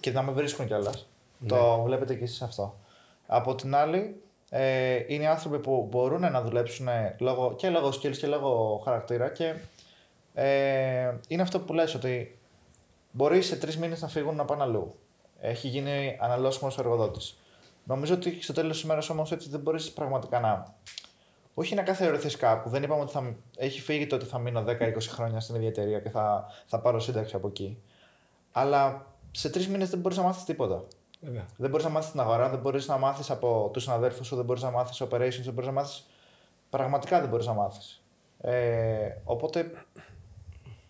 [0.00, 1.08] και να με βρίσκουν κιόλας.
[1.38, 1.48] Ναι.
[1.48, 2.78] Το βλέπετε κι εσείς αυτό.
[3.30, 8.26] Από την άλλη, ε, είναι άνθρωποι που μπορούν να δουλέψουν λόγω, και λόγω skills και
[8.26, 9.54] λόγω χαρακτήρα και
[10.34, 12.38] ε, είναι αυτό που λες ότι
[13.10, 14.94] μπορεί σε τρεις μήνες να φύγουν να πάνε αλλού.
[15.40, 17.38] Έχει γίνει αναλώσιμος εργοδότης.
[17.84, 20.74] Νομίζω ότι στο τέλος της ημέρας όμως έτσι δεν μπορείς πραγματικά να.
[21.54, 22.68] Όχι να καθιερωθεί κάπου.
[22.68, 23.34] Δεν είπαμε ότι θα...
[23.56, 27.00] έχει φύγει το ότι θα μείνω 10-20 χρόνια στην ίδια εταιρεία και θα, θα πάρω
[27.00, 27.78] σύνταξη από εκεί.
[28.52, 30.84] Αλλά σε τρεις μήνες δεν μπορείς να μάθεις τίποτα.
[31.20, 31.46] Βέβαια.
[31.56, 34.44] Δεν μπορείς να μάθεις την αγορά, δεν μπορείς να μάθεις από τους συναδέλφους σου, δεν
[34.44, 36.02] μπορείς να μάθεις operations, δεν μπορείς να μάθει.
[36.70, 38.02] Πραγματικά δεν μπορείς να μάθεις.
[38.40, 39.70] Ε, οπότε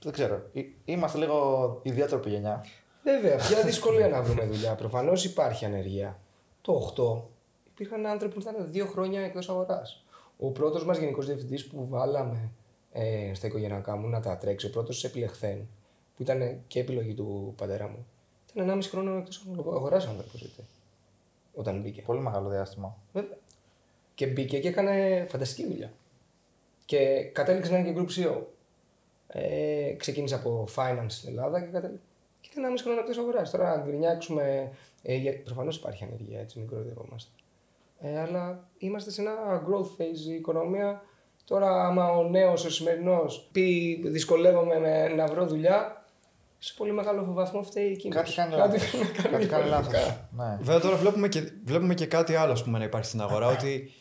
[0.03, 0.43] δεν ξέρω.
[0.85, 2.65] Είμαστε λίγο ιδιότροπη γενιά.
[3.03, 4.75] Βέβαια, ποια δυσκολία να βρούμε δουλειά.
[4.75, 6.19] Προφανώς υπάρχει ανεργία.
[6.61, 7.23] Το 8
[7.71, 10.05] υπήρχαν άνθρωποι που ήταν δύο χρόνια εκτός αγοράς.
[10.39, 12.51] Ο πρώτος μας γενικός διευθυντής που βάλαμε
[12.93, 15.69] ε, στα οικογενειακά μου να τα τρέξει, ο πρώτος επιλεχθέν,
[16.17, 18.07] που ήταν και επιλογή του πατέρα μου,
[18.63, 20.39] ήταν 1,5 χρόνο εκτός αγορά άνθρωπο.
[21.55, 22.03] Όταν μπήκε.
[22.03, 22.97] Πολύ μεγάλο διάστημα.
[23.13, 23.37] Βέβαια.
[24.15, 25.93] Και μπήκε και έκανε φανταστική δουλειά.
[26.85, 28.43] Και κατέληξε να είναι και group CEO.
[29.29, 31.89] Ε, ξεκίνησα από finance στην Ελλάδα και, κατα...
[32.41, 33.51] και ήταν ένα μισό χρόνο εκτός αγοράς.
[33.51, 34.73] Τώρα να γκρινιάξουμε.
[35.03, 37.31] Ε, Προφανώς υπάρχει ανεργία, έτσι, μικρό δεχόμαστε.
[38.01, 41.03] Ε, αλλά είμαστε σε ένα growth phase η οικονομία.
[41.45, 45.98] Τώρα, άμα ο νέος, ο σημερινός, πει δυσκολεύομαι με, να βρω δουλειά,
[46.59, 48.15] σε πολύ μεγάλο βαθμό φταίει εκείνο.
[48.15, 48.83] Κάτι κάνει λάθος.
[49.31, 49.93] Κάτι κάνει λάθος.
[50.31, 50.59] Ναι.
[50.61, 53.47] Βέβαια, τώρα βλέπουμε και, βλέπουμε και κάτι άλλο που να υπάρχει στην αγορά.
[53.47, 53.93] ότι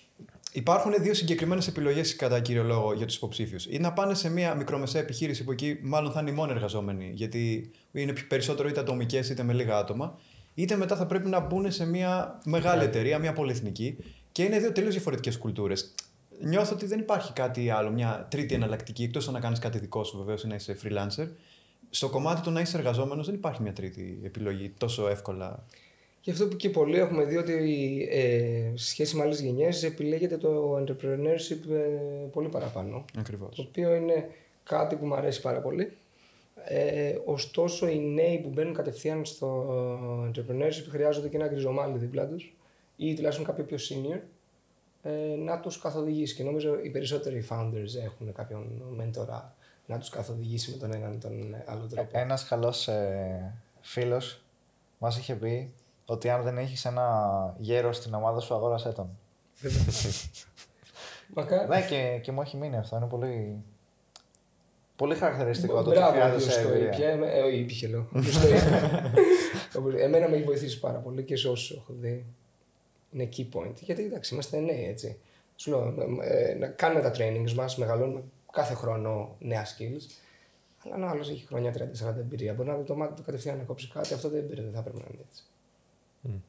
[0.51, 3.65] Υπάρχουν δύο συγκεκριμένες επιλογές κατά κύριο λόγο για τους υποψήφιους.
[3.65, 7.11] Ή να πάνε σε μια μικρομεσαία επιχείρηση που εκεί μάλλον θα είναι οι μόνοι εργαζόμενοι,
[7.13, 10.19] γιατί είναι περισσότερο είτε ατομικές είτε με λίγα άτομα,
[10.53, 12.85] είτε μετά θα πρέπει να μπουν σε μια μεγάλη ναι.
[12.85, 13.97] εταιρεία, μια πολυεθνική.
[14.31, 15.93] Και είναι δύο τελείως διαφορετικές κουλτούρες.
[16.39, 20.17] Νιώθω ότι δεν υπάρχει κάτι άλλο, μια τρίτη εναλλακτική, εκτός να κάνεις κάτι δικό σου
[20.17, 21.27] βεβαίως ή να είσαι freelancer.
[21.89, 25.63] Στο κομμάτι του να είσαι εργαζόμενος δεν υπάρχει μια τρίτη επιλογή τόσο εύκολα.
[26.21, 27.53] Γι' αυτό που και πολλοί έχουμε δει ότι
[28.11, 33.05] ε, σε σχέση με άλλες γενιές επιλέγεται το entrepreneurship ε, πολύ παραπάνω.
[33.17, 33.55] Ακριβώς.
[33.55, 34.29] Το οποίο είναι
[34.63, 35.97] κάτι που μου αρέσει πάρα πολύ.
[36.63, 39.69] Ε, ωστόσο, οι νέοι που μπαίνουν κατευθείαν στο
[40.27, 42.55] entrepreneurship χρειάζονται και ένα γκριζομάλι δίπλα τους
[42.95, 44.19] ή τουλάχιστον κάποιο πιο senior
[45.03, 46.35] ε, να τους καθοδηγήσει.
[46.35, 49.55] Και νομίζω οι περισσότεροι founders έχουν κάποιον μέντορα
[49.87, 52.09] να τους καθοδηγήσει με τον έναν ή τον άλλο τρόπο.
[52.11, 54.41] Ένας καλό ε, φίλος
[54.97, 55.73] μας είχε πει
[56.05, 59.09] ότι αν δεν έχεις ένα γέρο στην ομάδα σου, αγόρασέ τον.
[61.35, 61.67] Μακάρι.
[61.67, 62.95] Ναι, και, και μου έχει μείνει αυτό.
[62.95, 63.63] Είναι πολύ,
[64.95, 67.29] πολύ χαρακτηριστικό το ότι χρειάζεσαι εμπειρία.
[67.29, 68.07] Ε, ή πιχελό.
[69.99, 72.25] Εμένα με έχει βοηθήσει πάρα πολύ και σε όσους έχω δει.
[73.11, 73.75] Είναι key point.
[73.81, 75.19] Γιατί εντάξει, είμαστε νέοι έτσι.
[75.55, 80.03] Σου λέω, ε, να κάνουμε τα trainings μας, μεγαλώνουμε κάθε χρόνο νέα skills.
[80.85, 83.63] Αλλά αν άλλος έχει χρόνια 30-40 εμπειρία, μπορεί να δει το μάτι του κατευθείαν να
[83.63, 84.13] κόψει κάτι.
[84.13, 85.43] Αυτό δεν, δεν θα πρέπει να είναι έτσι.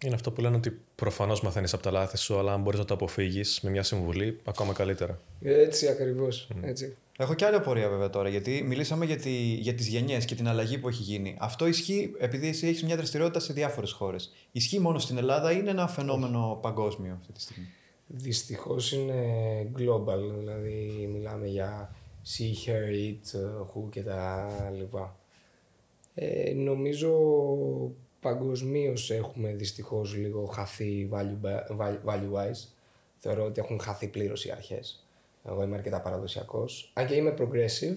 [0.05, 2.85] Είναι αυτό που λένε ότι προφανώς μαθαίνεις από τα λάθη σου, αλλά αν μπορείς να
[2.85, 5.19] το αποφύγεις με μια συμβουλή, ακόμα καλύτερα.
[5.43, 6.49] Έτσι ακριβώς.
[6.63, 6.97] Έτσι.
[7.21, 10.49] Έχω και άλλη απορία βέβαια τώρα, γιατί μιλήσαμε για, τη, για τις γενιές και την
[10.49, 11.37] αλλαγή που έχει γίνει.
[11.39, 14.33] Αυτό ισχύει επειδή εσύ έχεις μια δραστηριότητα σε διάφορες χώρες.
[14.53, 17.69] Ισχύει μόνο στην Ελλάδα ή είναι ένα φαινόμενο παγκόσμιο αυτή τη στιγμή;
[18.11, 19.23] Δυστυχώς είναι
[19.77, 21.95] global, δηλαδή μιλάμε για
[22.25, 25.17] see her eat who και τα λοιπά.
[26.15, 27.13] Ε, νομίζω
[28.21, 31.41] παγκοσμίως έχουμε δυστυχώς λίγο χαθεί value,
[32.05, 32.69] value wise.
[33.19, 35.07] Θεωρώ ότι έχουν χαθεί πλήρως οι αρχές.
[35.45, 36.93] Εγώ είμαι αρκετά παραδοσιακός.
[36.95, 37.97] Αν και είμαι progressive,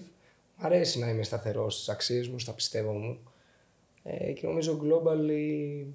[0.55, 3.19] μου αρέσει να είμαι σταθερός στις αξίες μου, στα πιστεύω μου.
[4.03, 5.85] Ε, και νομίζω globally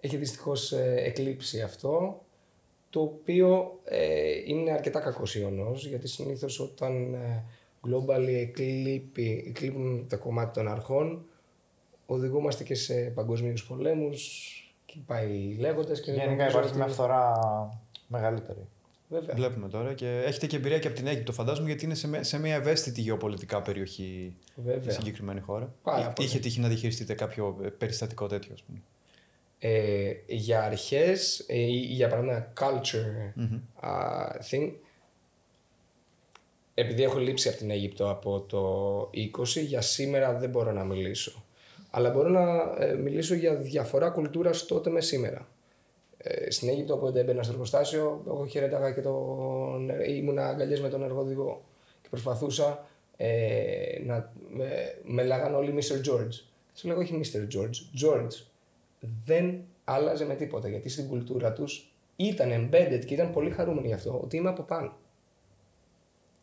[0.00, 2.20] έχει δυστυχώς ε, εκλείψει αυτό.
[2.96, 7.44] Το οποίο ε, είναι αρκετά κακός ιονός, γιατί συνήθως όταν ε,
[7.86, 11.24] globally εκλείπει, εκλείπουν τα κομμάτια των αρχών,
[12.06, 14.50] οδηγούμαστε και σε παγκοσμίους πολέμους
[14.84, 16.00] και πάει λέγοντας.
[16.00, 17.32] Γενικά υπάρχει μια φθορά
[18.06, 18.66] μεγαλύτερη.
[19.08, 19.34] Βέβαια.
[19.34, 22.38] Βλέπουμε τώρα και έχετε και εμπειρία και από την Αίγυπτο, φαντάζομαι, γιατί είναι σε, σε
[22.38, 24.92] μια ευαίσθητη γεωπολιτικά περιοχή Βέβαια.
[24.92, 25.74] η συγκεκριμένη χώρα.
[25.82, 28.78] Πάρα Είχε τύχει να διαχειριστείτε κάποιο ε, περιστατικό τέτοιο, ας πούμε.
[29.58, 33.88] Ε, για αρχές ε, ή για παράδειγμα culture mm-hmm.
[33.88, 34.72] uh, thing,
[36.74, 41.44] επειδή έχω λείψει από την Αίγυπτο από το 20, για σήμερα δεν μπορώ να μιλήσω.
[41.90, 45.48] Αλλά μπορώ να ε, μιλήσω για διαφορά κουλτούρας τότε με σήμερα.
[46.18, 49.90] Ε, στην Αίγυπτο, όποτε έμπαινα στο εργοστάσιο, εγώ χαιρέταγα και τον.
[50.06, 51.64] ήμουν αγκαλιές με τον εργοδηγό
[52.02, 52.86] και προσπαθούσα
[53.16, 54.32] ε, να.
[54.50, 56.10] Με, με λέγανε όλοι Mr.
[56.10, 56.34] George.
[56.74, 57.56] Τους λέγω όχι Mr.
[57.56, 58.04] George.
[58.04, 58.46] George.
[59.24, 63.92] Δεν άλλαζε με τίποτα γιατί στην κουλτούρα τους ήταν embedded και ήταν πολύ χαρούμενοι γι'
[63.92, 64.96] αυτό ότι είμαι από πάνω.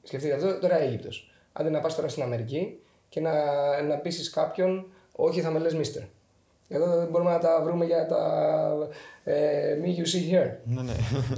[0.04, 1.32] Σκεφτείτε αυτό τώρα Αίγυπτος.
[1.54, 2.80] Άντε να πας τώρα στην Αμερική
[3.10, 3.32] και να,
[3.82, 6.04] να πείσεις κάποιον, όχι θα με λες Mr.
[6.68, 8.90] Εδώ μπορούμε να τα βρούμε για τα
[9.24, 10.52] ε, me you see here.
[10.64, 10.94] Ναι, ναι.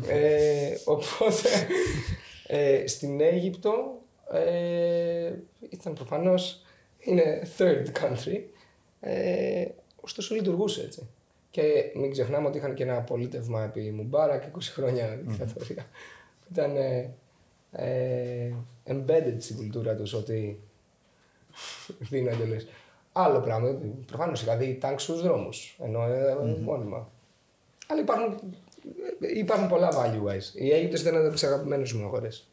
[0.07, 1.49] Ε, οπότε
[2.47, 4.01] ε, στην Αίγυπτο
[4.32, 5.34] ε,
[5.70, 6.61] ήταν προφανώς
[6.99, 8.41] είναι third country
[8.99, 9.66] ε,
[10.06, 11.08] ωστόσο λειτουργούσε έτσι.
[11.49, 15.86] Και μην ξεχνάμε ότι είχαν και ένα απολύτευμα επί Μουμπάρα και 20 χρόνια δικτατορία.
[16.51, 17.14] Ήταν ε,
[17.72, 18.53] ε,
[18.86, 20.60] embedded στην κουλτούρα τους ότι
[22.10, 22.66] δίνω εντελώς.
[23.12, 23.78] Άλλο πράγμα.
[24.06, 25.78] Προφανώς είχα δει τάγκ στους δρόμους.
[25.84, 26.58] Ενώ mm-hmm.
[26.62, 27.10] μόνιμα.
[27.88, 28.39] Αλλά υπάρχουν,
[29.20, 30.56] υπάρχουν πολλά value wise.
[30.56, 32.47] Η Αίγυπτο ήταν ένας από τι αγαπημένε μου αγορές.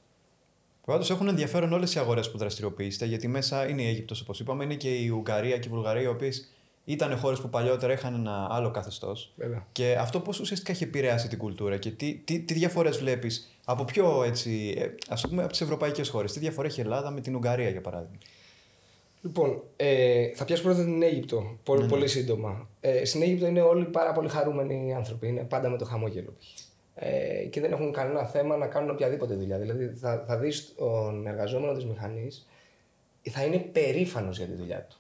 [0.85, 4.65] Πάντως έχουν ενδιαφέρον όλες οι αγορές που δραστηριοποιήσετε, γιατί μέσα είναι η Αίγυπτος, όπως είπαμε,
[4.65, 6.53] είναι και η Ουγγαρία και η Βουλγαρία, οι οποίες
[6.85, 9.35] ήταν χώρες που παλιότερα είχαν ένα άλλο καθεστώς.
[9.73, 13.85] Και αυτό πώς ουσιαστικά έχει επηρεάσει την κουλτούρα και τι, τι, τι διαφορές βλέπεις από
[13.85, 16.33] πιο έτσι, ε, ας πούμε, από τις ευρωπαϊκές χώρες.
[16.33, 18.17] Τι διαφορά έχει η Ελλάδα με την Ουγγαρία, για παράδειγμα;
[19.23, 21.59] Λοιπόν, ε, θα πιάσω πρώτα την Αίγυπτο.
[21.63, 21.93] Πολύ, ναι, ναι.
[21.93, 22.69] πολύ σύντομα.
[22.81, 25.29] Ε, στην Αίγυπτο είναι όλοι πάρα πολύ χαρούμενοι άνθρωποι.
[25.29, 26.37] Είναι πάντα με το χαμόγελο.
[26.95, 29.59] Ε, και δεν έχουν κανένα θέμα να κάνουν οποιαδήποτε δουλειά.
[29.59, 32.47] Δηλαδή, θα, θα δεις τον εργαζόμενο της μηχανής,
[33.31, 34.97] θα είναι περήφανος για τη δουλειά του.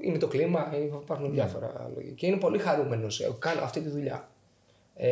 [0.00, 1.32] Είναι το κλίμα, υπάρχουν ναι.
[1.32, 2.12] διάφορα λόγια.
[2.12, 3.20] Και είναι πολύ χαρούμενος.
[3.20, 4.28] Ε, κάνω αυτή τη δουλειά.
[4.94, 5.10] Ε,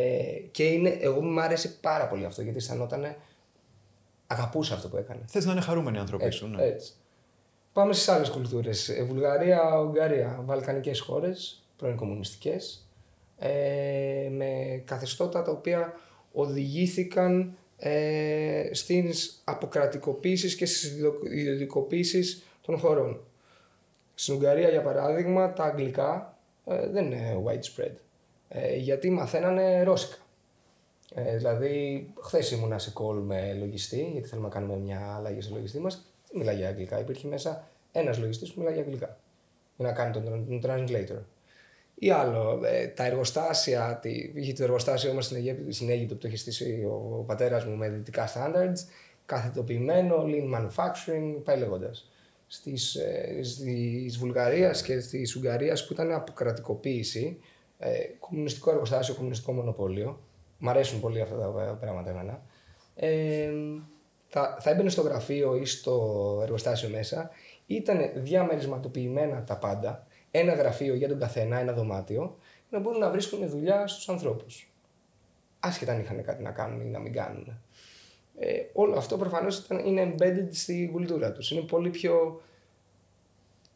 [0.51, 3.15] και είναι, εγώ μου άρεσε πάρα πολύ αυτό γιατί αισθανόταν.
[4.27, 5.21] Αγαπούσα αυτό που έκανε.
[5.27, 6.47] Θες να είναι χαρούμενοι οι άνθρωποι σου.
[6.47, 6.63] Ναι.
[6.63, 6.93] Έτσι.
[7.73, 8.89] Πάμε στις άλλες κουλτούρες.
[8.89, 12.87] Ε, Βουλγαρία, Ουγγαρία, βαλκανικές χώρες, πρώην κομμουνιστικές,
[13.37, 15.93] ε, με καθεστώτα τα οποία
[16.31, 20.83] οδηγήθηκαν ε, στις αποκρατικοποίησεις και στις
[21.23, 23.26] ιδιωτικοποίησεις των χωρών.
[24.19, 27.93] Στην Ουγγαρία, για παράδειγμα, τα αγγλικά ε, δεν είναι widespread,
[28.47, 30.17] ε, γιατί μαθαίνανε ρώσικα.
[31.15, 35.55] Ε, δηλαδή, χθες ήμουνα σε call με λογιστή, γιατί θέλουμε να κάνουμε μια αλλαγή στο
[35.55, 36.99] λογιστή μας μιλάει για αγγλικά.
[36.99, 39.17] Υπήρχε μέσα ένας λογιστής που μιλάει για αγγλικά.
[39.77, 41.21] Για να κάνει τον, τον translator.
[41.95, 46.19] Ή άλλο, ε, τα εργοστάσια, τη, είχε το εργοστάσιο μας στην, Αιγύπτο, στην Αίγυπτο που
[46.19, 48.87] το είχε στήσει ο, ο πατέρας μου με δυτικά standards,
[49.25, 52.11] καθετοποιημένο, lean manufacturing, πάει λέγοντας.
[52.47, 53.41] Στις ε,
[54.17, 57.39] Βουλγαρίας και τη Ουγγαρίας που ήταν αποκρατικοποίηση,
[57.77, 60.21] ε, κομμουνιστικό εργοστάσιο, κομμουνιστικό μονοπόλιο.
[60.57, 62.41] Μ' αρέσουν πολύ αυτά τα πράγματα εμένα.
[62.95, 63.51] Ε,
[64.27, 67.29] θα, θα έμπαινε στο γραφείο ή στο εργοστάσιο μέσα,
[67.65, 72.37] ήταν διαμερισματοποιημένα τα πάντα, ένα γραφείο για τον καθένα, ένα δωμάτιο,
[72.69, 74.71] να μπορούν να βρίσκουν δουλειά στους ανθρώπους.
[75.59, 77.61] Άσχετα αν είχαν κάτι να κάνουν ή να μην κάνουν.
[78.39, 81.51] Ε, όλο αυτό προφανώς είναι embedded στη κουλτούρα τους.
[81.51, 82.41] Είναι πολύ πιο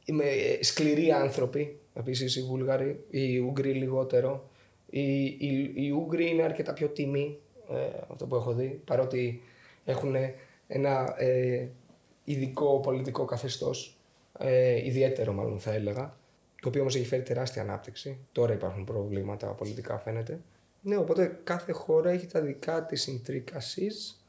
[0.06, 1.80] είμαι, ε, σκληροί άνθρωποι.
[1.94, 4.50] Επίσης οι Βούλγαροι, οι Ούγγροι λιγότερο.
[4.90, 7.40] Οι, οι, οι Ούγγροι είναι αρκετά πιο τίμοι,
[7.70, 7.76] ε,
[8.12, 9.42] αυτό που έχω δει, παρότι
[9.86, 10.16] έχουν
[10.68, 11.68] ένα ε,
[12.24, 13.98] ειδικό πολιτικό καθεστώς,
[14.40, 16.18] ε, ιδιαίτερο μάλλον θα έλεγα,
[16.62, 18.18] το οποίο όμως έχει φέρει τεράστια ανάπτυξη.
[18.32, 20.40] Τώρα υπάρχουν προβλήματα πολιτικά φαίνεται.
[20.82, 24.21] Ναι, οπότε κάθε χώρα έχει τα δικά της intricacies,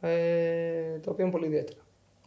[0.00, 1.78] ε, τα οποία είναι πολύ ιδιαίτερα.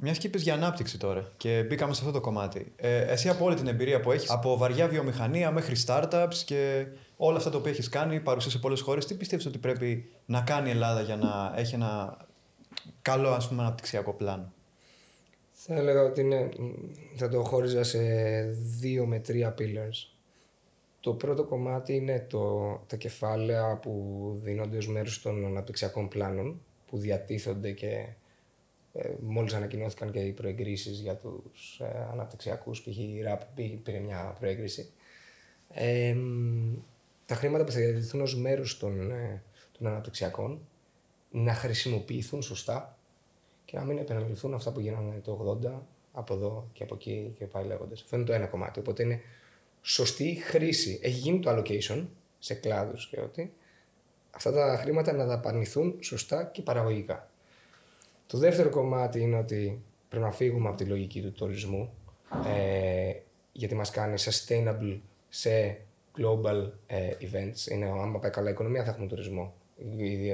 [0.04, 2.74] Μιας και είπες για ανάπτυξη τώρα και μπήκαμε σε αυτό το κομμάτι.
[2.76, 6.86] Ε, εσύ από όλη την εμπειρία που έχεις, από βαριά βιομηχανία μέχρι startups και
[7.18, 10.42] όλα αυτά τα οποία έχεις κάνει, παρουσία σε πολλές χώρες, τι πιστεύεις ότι πρέπει να
[10.42, 12.18] κάνει η Ελλάδα για να έχει ένα
[13.02, 14.54] καλό ας πούμε, αναπτυξιακό πλάνο;
[15.52, 16.50] Θα έλεγα ότι είναι,
[17.16, 18.00] θα το χώριζα σε
[18.80, 20.16] δύο με τρία pillars.
[21.00, 23.94] Το πρώτο κομμάτι είναι το, τα κεφάλαια που
[24.44, 26.62] δίνονται ως μέρος των αναπτυξιακών πλάνων
[26.92, 28.08] που διατίθονται και
[28.94, 32.98] ε, μόλις ανακοινώθηκαν και οι προεγκρίσεις για τους ε, αναπτυξιακούς, π.χ.
[32.98, 33.42] η ΡΑΠ
[33.84, 34.92] πήρε μια προέγκριση.
[35.74, 36.16] Ε,
[37.26, 39.44] τα χρήματα που θα διατηθούν ως μέρος των, ε,
[39.78, 40.68] των αναπτυξιακών
[41.32, 42.98] να χρησιμοποιηθούν σωστά
[43.66, 45.82] και να μην επαναληφθούν αυτά που γίνανε το 80
[46.12, 48.02] από εδώ και από εκεί και πάει λέγοντας.
[48.02, 48.80] Αυτό είναι το ένα κομμάτι.
[48.80, 49.22] Οπότε είναι
[49.82, 51.00] σωστή χρήση.
[51.04, 52.06] Έχει γίνει το allocation
[52.40, 53.54] σε κλάδους και ότι
[54.32, 57.30] αυτά τα χρήματα να δαπανηθούν σωστά και παραγωγικά.
[58.28, 61.94] Το δεύτερο κομμάτι είναι ότι πρέπει να φύγουμε από τη λογική του τουρισμού
[62.46, 63.14] ε,
[63.52, 65.78] γιατί μας κάνει sustainable σε
[66.18, 67.72] global ε, events.
[67.72, 69.54] Είναι, άμα πάει καλά η οικονομία θα έχουμε τουρισμό.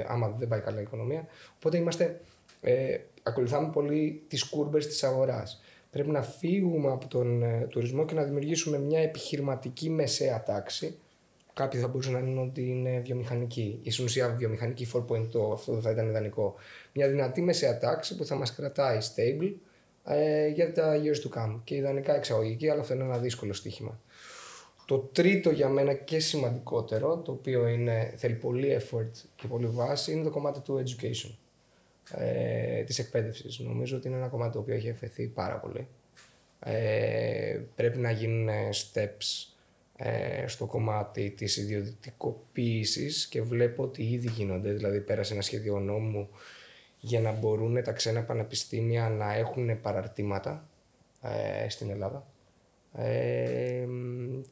[0.06, 1.26] Άμα δεν πάει καλά η οικονομία.
[1.56, 2.20] Οπότε είμαστε,
[2.60, 5.60] ε, ακολουθάμε πολύ τις κούρμπες της αγοράς.
[5.90, 10.98] Πρέπει να φύγουμε από τον ε, τουρισμό και να δημιουργήσουμε μια επιχειρηματική μεσαία τάξη.
[11.58, 13.80] Κάποιοι θα μπορούσαν να είναι ότι είναι βιομηχανική.
[13.82, 16.54] Η ουσία βιομηχανική 4.0, αυτό θα ήταν ιδανικό.
[16.92, 19.52] Μια δυνατή μεσαία τάξη που θα μας κρατάει stable
[20.04, 21.60] ε, για τα years to come.
[21.64, 24.00] Και ιδανικά εξαγωγική, αλλά αυτό είναι ένα δύσκολο στοίχημα.
[24.84, 30.12] Το τρίτο για μένα και σημαντικότερο, το οποίο είναι, θέλει πολύ effort και πολύ βάση,
[30.12, 31.34] είναι το κομμάτι του education
[32.10, 33.58] ε, της εκπαίδευσης.
[33.58, 35.86] Νομίζω ότι είναι ένα κομμάτι το οποίο έχει εφεθεί πάρα πολύ.
[36.60, 39.57] Ε, πρέπει να γίνουν steps ε,
[40.46, 46.28] στο κομμάτι της ιδιωτικοποίησης και βλέπω ότι ήδη γίνονται, δηλαδή πέρασε ένα σχέδιο νόμου
[47.00, 50.68] για να μπορούν τα ξένα πανεπιστήμια να έχουν παραρτήματα
[51.22, 52.26] ε, στην Ελλάδα.
[52.92, 53.86] Ε,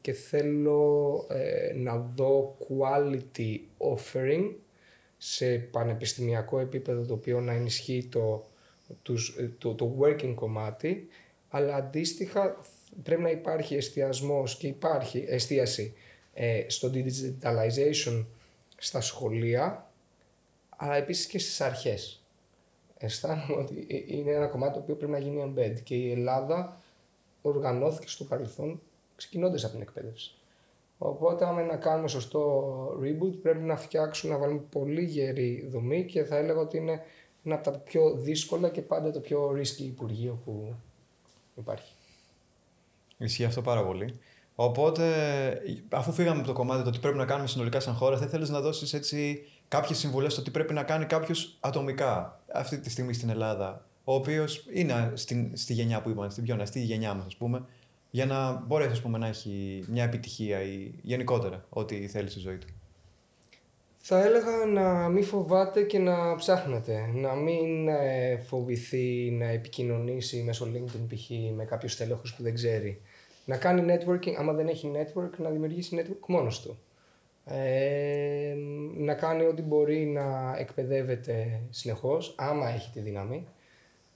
[0.01, 4.55] και θέλω ε, να δω quality offering
[5.17, 8.45] σε πανεπιστημιακό επίπεδο το οποίο να ενισχύει το,
[9.57, 11.07] το, το working κομμάτι
[11.49, 12.57] αλλά αντίστοιχα
[13.03, 15.93] πρέπει να υπάρχει εστιασμός και υπάρχει εστίαση
[16.33, 18.25] ε, στο digitalization
[18.77, 19.91] στα σχολεία
[20.77, 22.21] αλλά επίσης και στις αρχές.
[22.97, 26.77] Αισθάνομαι ότι ε, είναι ένα κομμάτι το οποίο πρέπει να γίνει embed και η Ελλάδα
[27.41, 28.81] οργανώθηκε στο παρελθόν
[29.15, 30.31] ξεκινώντας από την εκπαίδευση.
[30.97, 36.23] Οπότε, άμα να κάνουμε σωστό reboot, πρέπει να φτιάξουμε, να βάλουμε πολύ γερή δομή και
[36.23, 37.01] θα έλεγα ότι είναι
[37.43, 40.75] ένα από τα πιο δύσκολα και πάντα το πιο risky υπουργείο που
[41.55, 41.93] υπάρχει.
[43.17, 44.19] Ισχύει αυτό πάρα πολύ.
[44.55, 45.03] Οπότε,
[45.89, 48.49] αφού φύγαμε από το κομμάτι το τι πρέπει να κάνουμε συνολικά σαν χώρα, θα ήθελες
[48.49, 53.13] να δώσεις έτσι κάποιες συμβουλές στο τι πρέπει να κάνει κάποιος ατομικά αυτή τη στιγμή
[53.13, 57.25] στην Ελλάδα, ο οποίος είναι στην, στη γενιά που είμαστε, στην πιο στη γενιά μας,
[57.25, 57.65] ας πούμε,
[58.11, 62.57] για να μπορέσει ας πούμε, να έχει μια επιτυχία ή γενικότερα ό,τι θέλεις στη ζωή
[62.57, 62.67] του.
[64.09, 67.09] Θα έλεγα να μην φοβάται και να ψάχνετε.
[67.13, 71.29] Να μην ε, φοβηθεί να επικοινωνήσει μέσω LinkedIn π.χ.
[71.55, 73.01] με κάποιους τέλεχους που δεν ξέρει.
[73.47, 76.79] Να κάνει networking, άμα δεν έχει network, να δημιουργήσει network μόνος του.
[77.45, 78.55] Ε,
[78.97, 83.47] να κάνει ό,τι μπορεί να εκπαιδεύεται συνεχώς, άμα έχει τη δύναμη.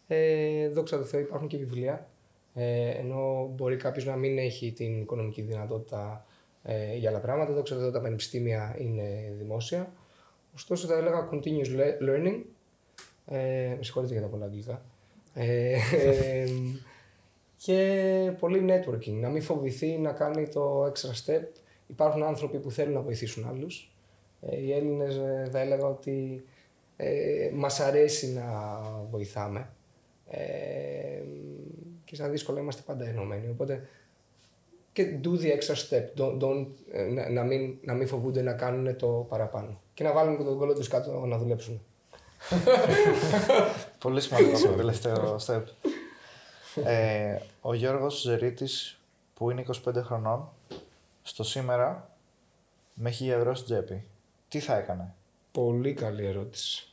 [0.07, 2.07] Ε, δόξα τω Θεώ υπάρχουν και βιβλία
[2.53, 6.25] ε, ενώ μπορεί κάποιος να μην έχει την οικονομική δυνατότητα
[6.63, 7.51] ε, για άλλα πράγματα.
[7.51, 9.93] Εδώ ξέρω ότι τα πανεπιστήμια είναι δημόσια.
[10.55, 11.67] Ωστόσο, θα έλεγα continuous
[12.07, 12.41] learning.
[13.25, 14.82] Ε, με συγχωρείτε για τα πολλά αγγλικά.
[17.66, 19.14] Ε, και πολύ networking.
[19.22, 21.43] Να μην φοβηθεί να κάνει το extra step.
[21.88, 23.91] Υπάρχουν άνθρωποι που θέλουν να βοηθήσουν άλλους.
[24.41, 26.45] Ε, οι Έλληνες ε, θα έλεγα ότι
[26.97, 28.43] ε, μας αρέσει να
[29.12, 29.70] βοηθάμε.
[30.30, 31.24] Ε,
[32.05, 33.49] και στα δύσκολα είμαστε πάντα ενωμένοι.
[33.49, 33.88] Οπότε
[34.93, 36.03] και do the extra step.
[36.18, 39.82] Don't, don't, ε, να, να, μην, να μην φοβούνται να κάνουν το παραπάνω.
[39.93, 41.82] Και να βάλουν και τον κόλλο τους κάτω να δουλέψουν.
[43.99, 45.64] Πολύ σημαντικό το τελευταίο step.
[46.76, 48.99] Ε, ο Γιώργος Ζερίτης
[49.34, 50.49] που είναι 25 χρονών
[51.22, 52.09] στο σήμερα
[52.93, 54.07] με έχει ευρώ στην τσέπη.
[54.47, 55.13] Τι θα έκανε;
[55.51, 56.88] Πολύ καλή ερώτηση.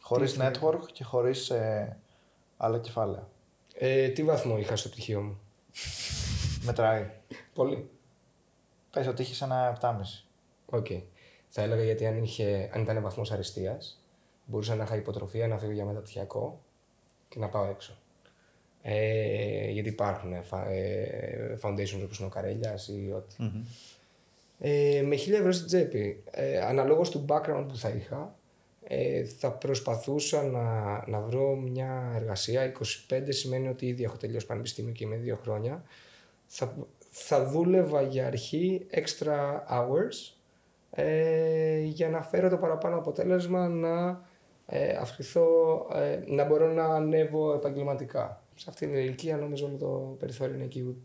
[0.00, 1.96] Χωρίς network και χωρίς ε,
[2.56, 3.28] άλλα κεφάλαια.
[3.74, 5.40] Ε, τι βαθμό είχα στο πτυχίο μου;
[6.66, 7.10] Μετράει.
[7.54, 7.90] Πολύ.
[8.90, 9.94] Πες ότι είχες ένα 7,5.
[10.66, 10.86] OK.
[10.88, 11.02] Okay.
[11.48, 14.04] Θα έλεγα γιατί αν, είχε, αν ήταν βαθμός αριστείας,
[14.44, 16.60] μπορούσα να είχα υποτροφία να φύγω για μεταπτυχιακό
[17.28, 17.96] και να πάω έξω.
[18.86, 20.42] Ε, γιατί υπάρχουν ε,
[21.62, 23.36] foundations όπως είναι ο Καρέλιας ή οτι
[24.58, 28.34] Ε, με 1000 ευρώ στην τσέπη, ε, αναλόγως του background που θα είχα,
[28.82, 30.68] ε, θα προσπαθούσα να,
[31.06, 32.72] να βρω μια εργασία.
[33.08, 35.84] 25 σημαίνει ότι ήδη έχω τελειώσει πανεπιστήμιο και είμαι δύο χρόνια.
[36.46, 36.76] Θα,
[37.10, 40.34] θα δούλευα για αρχή extra hours
[40.90, 44.24] ε, για να φέρω το παραπάνω αποτέλεσμα να
[44.66, 45.46] ε, αυξηθώ,
[45.94, 48.43] ε, να μπορώ να ανέβω επαγγελματικά.
[48.54, 50.96] Σε αυτήν την ηλικία νομίζω ότι το περιθώριο είναι εκεί.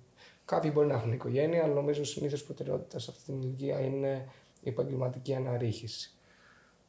[0.45, 4.27] Κάποιοι μπορεί να έχουν οικογένεια, αλλά νομίζω συνήθως προτεραιότητα σε αυτή την ηλικία είναι
[4.61, 6.13] η επαγγελματική αναρρίχηση.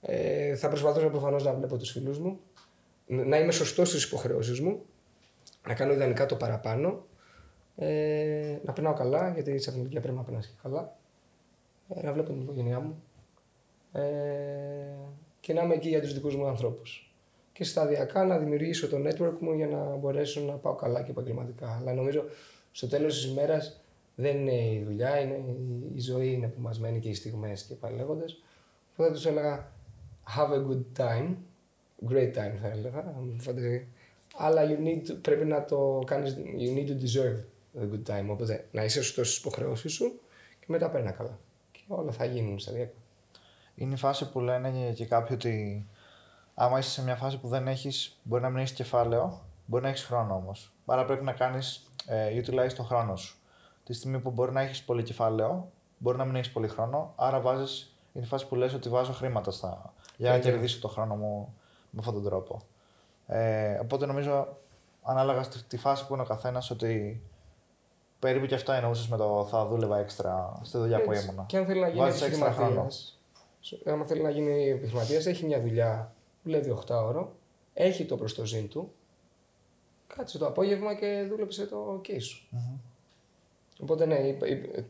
[0.00, 2.40] Ε, θα προσπαθήσω προφανώς να βλέπω τους φίλους μου,
[3.06, 4.82] να είμαι σωστός στις υποχρεώσεις μου,
[5.66, 7.06] να κάνω ιδανικά το παραπάνω,
[7.76, 10.96] ε, να περνάω καλά, γιατί σε αυτήν την ηλικία πρέπει να περνάς και καλά,
[11.88, 13.02] ε, να βλέπω την οικογένειά μου
[13.92, 14.00] ε,
[15.40, 17.09] και να είμαι εκεί για τους δικούς μου ανθρώπους.
[17.52, 21.76] Και σταδιακά να δημιουργήσω το network μου για να μπορέσω να πάω καλά και επαγγελματικά.
[21.80, 22.24] Αλλά νομίζω
[22.72, 23.80] στο τέλος της ημέρας
[24.14, 25.44] δεν είναι η δουλειά, είναι
[25.94, 28.24] η ζωή είναι που μας μένει και οι στιγμές και πάλι λέγοντα.
[28.96, 29.72] θα τους έλεγα
[30.36, 31.34] have a good time,
[32.10, 33.14] great time θα έλεγα,
[34.36, 37.44] αλλά you need, πρέπει να το κάνεις, you need to deserve
[37.80, 40.20] a good time, οπότε να είσαι σωστός στις υποχρεώσεις σου
[40.60, 41.38] και μετά παίρνει καλά
[41.72, 42.92] και όλα θα γίνουν σταδιακά.
[43.74, 45.86] Είναι η φάση που λένε και κάποιοι ότι
[46.62, 49.88] άμα είσαι σε μια φάση που δεν έχεις, μπορεί να μην έχεις κεφάλαιο, μπορεί να
[49.88, 50.72] έχεις χρόνο όμως.
[50.86, 53.38] Άρα πρέπει να κάνεις ε, utilize τον χρόνο σου.
[53.84, 57.40] Τη στιγμή που μπορεί να έχεις πολύ κεφάλαιο, μπορεί να μην έχεις πολύ χρόνο, άρα
[57.40, 57.94] βάζεις.
[58.12, 61.54] Είναι η φάση που λες ότι βάζω χρήματα στα, για να κερδίσω το χρόνο μου
[61.90, 62.60] με αυτόν τον τρόπο.
[63.26, 64.56] Ε, οπότε νομίζω,
[65.02, 67.22] ανάλογα στη φάση που είναι ο καθένας, ότι
[68.18, 71.44] περίπου και αυτό εννοούσες με το θα δούλευα έξτρα στη δουλειά που ήμουνα.
[71.46, 73.20] Και αν θέλει να γίνει επιχειρηματίας,
[73.86, 76.12] αν θέλει να γίνει επιχειρηματίας, έχει μια δουλειά,
[76.42, 77.36] δουλεύει 8 ώρο,
[77.74, 78.92] έχει το προστοζήν του,
[80.06, 82.48] κάτσε το απόγευμα και δούλεψε το case σου.
[82.52, 82.78] Mm-hmm.
[83.80, 84.36] Οπότε ναι,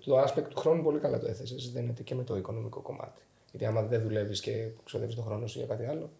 [0.04, 1.72] το aspect του χρόνου πολύ καλά το έθεσες.
[1.72, 3.22] Δεν και με το οικονομικό κομμάτι.
[3.50, 6.10] Γιατί άμα δεν δουλεύεις και ξοδεύεις τον χρόνο σου για κάτι άλλο,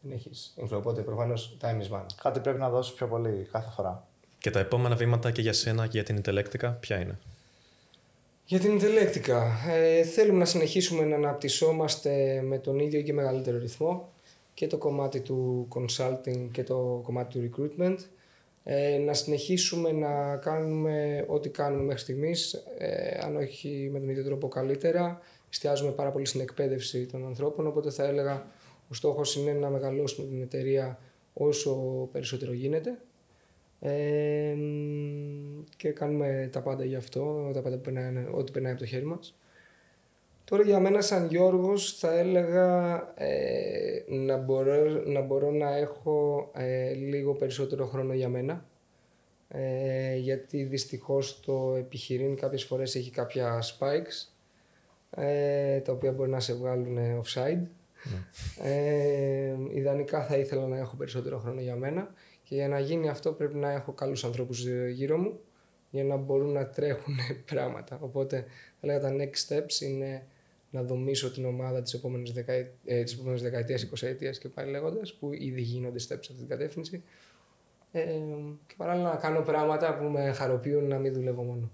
[0.00, 0.76] δεν έχεις inflow.
[0.76, 2.06] Οπότε προφανώς time is money.
[2.22, 4.06] Κάτι πρέπει να δώσεις πιο πολύ κάθε φορά.
[4.38, 7.18] Και τα επόμενα βήματα και για σένα και για την Intellectica, ποια είναι;
[8.44, 14.12] Για την Intellectica, ε, θέλουμε να συνεχίσουμε να αναπτυσσόμαστε με τον ίδιο και μεγαλύτερο ρυθμό
[14.54, 17.96] και το κομμάτι του consulting και το κομμάτι του recruitment.
[18.64, 24.24] Ε, να συνεχίσουμε να κάνουμε ό,τι κάνουμε μέχρι στιγμής, ε, αν όχι με τον ίδιο
[24.24, 25.20] τρόπο καλύτερα,
[25.50, 28.46] εστιάζουμε πάρα πολύ στην εκπαίδευση των ανθρώπων, οπότε θα έλεγα
[28.88, 30.98] ο στόχος είναι να μεγαλώσουμε την εταιρεία
[31.32, 31.74] όσο
[32.12, 32.98] περισσότερο γίνεται
[33.80, 34.56] ε,
[35.76, 39.04] και κάνουμε τα πάντα γι' αυτό, τα πάντα που περνάει, ό,τι περνάει από το χέρι
[39.04, 39.34] μας.
[40.50, 46.92] Τώρα για μένα σαν Γιώργος θα έλεγα ε, να, μπορώ, να μπορώ να έχω ε,
[46.92, 48.64] λίγο περισσότερο χρόνο για μένα
[49.48, 54.32] ε, γιατί δυστυχώς το επιχειρήν κάποιες φορές έχει κάποια spikes
[55.10, 57.62] ε, τα οποία μπορεί να σε βγάλουν offside.
[58.02, 58.24] Ναι.
[58.70, 63.32] Ε, ιδανικά θα ήθελα να έχω περισσότερο χρόνο για μένα και για να γίνει αυτό
[63.32, 65.40] πρέπει να έχω καλούς ανθρώπους γύρω μου
[65.90, 67.14] για να μπορούν να τρέχουν
[67.52, 67.98] πράγματα.
[68.00, 68.44] Οπότε
[68.80, 70.22] θα λέγα τα next steps είναι
[70.70, 72.72] να δομήσω την ομάδα της επόμενης, δεκαετ...
[72.84, 76.48] ε, της επόμενης δεκαετίας, εικοσαετίας και πάλι λέγοντας, που ήδη γίνονται steps σε αυτή την
[76.48, 77.02] κατεύθυνση.
[77.92, 78.02] Ε,
[78.66, 81.70] και παράλληλα να κάνω πράγματα που με χαροποιούν να μην δουλεύω μόνο.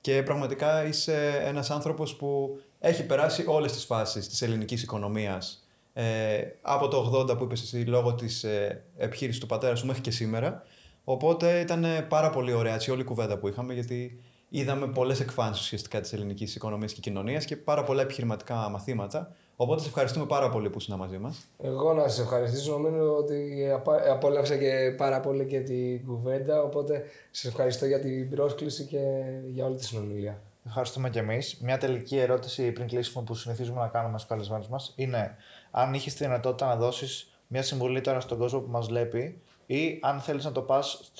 [0.00, 5.68] Και πραγματικά είσαι ένας άνθρωπος που έχει περάσει όλες τις φάσεις της ελληνικής οικονομίας.
[5.92, 10.02] Ε, από το 80 που είπες εσύ λόγω της ε, επιχείρησης του πατέρα σου μέχρι
[10.02, 10.62] και σήμερα.
[11.04, 15.64] Οπότε ήταν πάρα πολύ ωραία έτσι, όλη η κουβέντα που είχαμε γιατί είδαμε πολλές εκφάνσεις
[15.64, 19.34] ουσιαστικά της ελληνικής οικονομίας και κοινωνίας και πάρα πολλά επιχειρηματικά μαθήματα.
[19.56, 21.48] Οπότε σε ευχαριστούμε πάρα πολύ που ήσουν μαζί μας.
[21.62, 22.72] Εγώ να σας ευχαριστήσω.
[22.72, 23.68] Νομίζω ότι
[24.10, 26.62] απόλαυσα και πάρα πολύ και την κουβέντα.
[26.62, 28.98] Οπότε σας ευχαριστώ για την πρόσκληση και
[29.46, 30.42] για όλη τη συνομιλία.
[30.66, 31.58] Ευχαριστούμε και εμείς.
[31.60, 35.36] Μια τελική ερώτηση πριν κλείσουμε που συνηθίζουμε να κάνουμε στους καλεσμένους μας είναι
[35.70, 39.98] αν είχες τη δυνατότητα να δώσεις μια συμβουλή τώρα στον κόσμο που μας βλέπει ή
[40.02, 41.12] αν θέλεις να το πας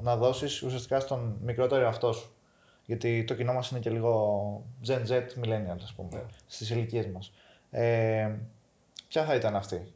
[0.00, 2.32] να δώσεις ουσιαστικά στον μικρότερο εαυτό σου.
[2.88, 6.14] Γιατί το κοινό μας είναι και λίγο Gen Z millennials, ας πούμε, yeah.
[6.14, 6.22] Ναι.
[6.46, 7.32] στις ηλικίες μας.
[7.70, 8.30] Ε,
[9.08, 9.92] ποια θα ήταν αυτή;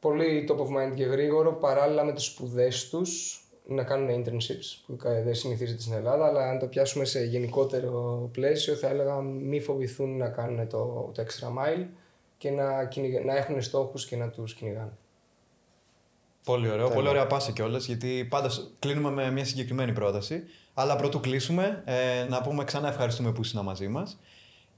[0.00, 4.96] Πολύ top of mind και γρήγορο, παράλληλα με τις σπουδές τους, να κάνουν internships που
[5.24, 10.16] δεν συνηθίζεται στην Ελλάδα, αλλά αν το πιάσουμε σε γενικότερο πλαίσιο θα έλεγα μη φοβηθούν
[10.16, 11.86] να κάνουν το, το extra mile
[12.38, 12.88] και να,
[13.24, 14.92] να έχουν στόχους και να τους κυνηγάνε.
[16.44, 20.42] Πολύ ωραίο, πολύ ωραία πάσα κιόλας, γιατί πάντα κλείνουμε με μια συγκεκριμένη πρόταση.
[20.74, 24.18] Αλλά πρωτού κλείσουμε, ε, να πούμε ξανά ευχαριστούμε που ήσουν μαζί μας.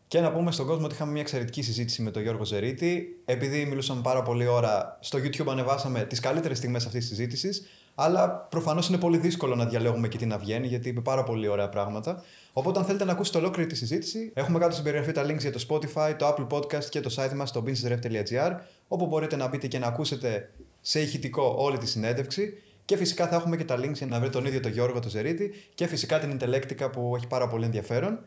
[0.09, 3.21] Και να πούμε στον κόσμο ότι είχαμε μια εξαιρετική συζήτηση με τον Γιώργο Ζερίτη.
[3.25, 7.67] Επειδή μιλούσαμε πάρα πολύ ώρα, στο YouTube ανεβάσαμε τις καλύτερες στιγμές αυτής της συζήτησης.
[7.95, 11.49] Αλλά προφανώς είναι πολύ δύσκολο να διαλέγουμε και τι να βγαίνει, γιατί είπε πάρα πολύ
[11.49, 12.23] ωραία πράγματα.
[12.53, 15.53] Οπότε, αν θέλετε να ακούσετε ολόκληρη τη συζήτηση, έχουμε κάτω στην περιγραφή τα links για
[15.53, 18.57] το Spotify, το Apple Podcast και το site μας στο businessref.gr,
[18.89, 22.63] όπου μπορείτε να μπείτε και να ακούσετε σε ηχητικό όλη τη συνέντευξη.
[22.85, 25.09] Και φυσικά θα έχουμε και τα links για να βρείτε τον ίδιο τον Γιώργο το
[25.09, 28.19] Ζερίτη και φυσικά την Intellectica που έχει πάρα πολύ ενδιαφέρον.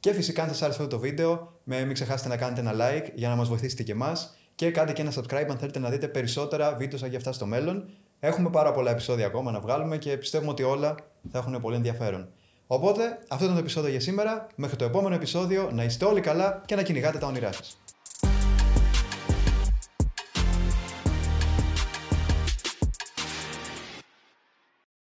[0.00, 3.28] Και φυσικά αν σας άρεσε αυτό το βίντεο, μην ξεχάσετε να κάνετε ένα like για
[3.28, 6.74] να μας βοηθήσετε και εμάς και κάντε και ένα subscribe αν θέλετε να δείτε περισσότερα
[6.74, 7.88] βίντεο σαν και αυτά στο μέλλον.
[8.20, 10.94] Έχουμε πάρα πολλά επεισόδια ακόμα να βγάλουμε και πιστεύουμε ότι όλα
[11.32, 12.28] θα έχουν πολύ ενδιαφέρον.
[12.66, 14.46] Οπότε, αυτό ήταν το επεισόδιο για σήμερα.
[14.54, 17.78] Μέχρι το επόμενο επεισόδιο, να είστε όλοι καλά και να κυνηγάτε τα όνειρά σας.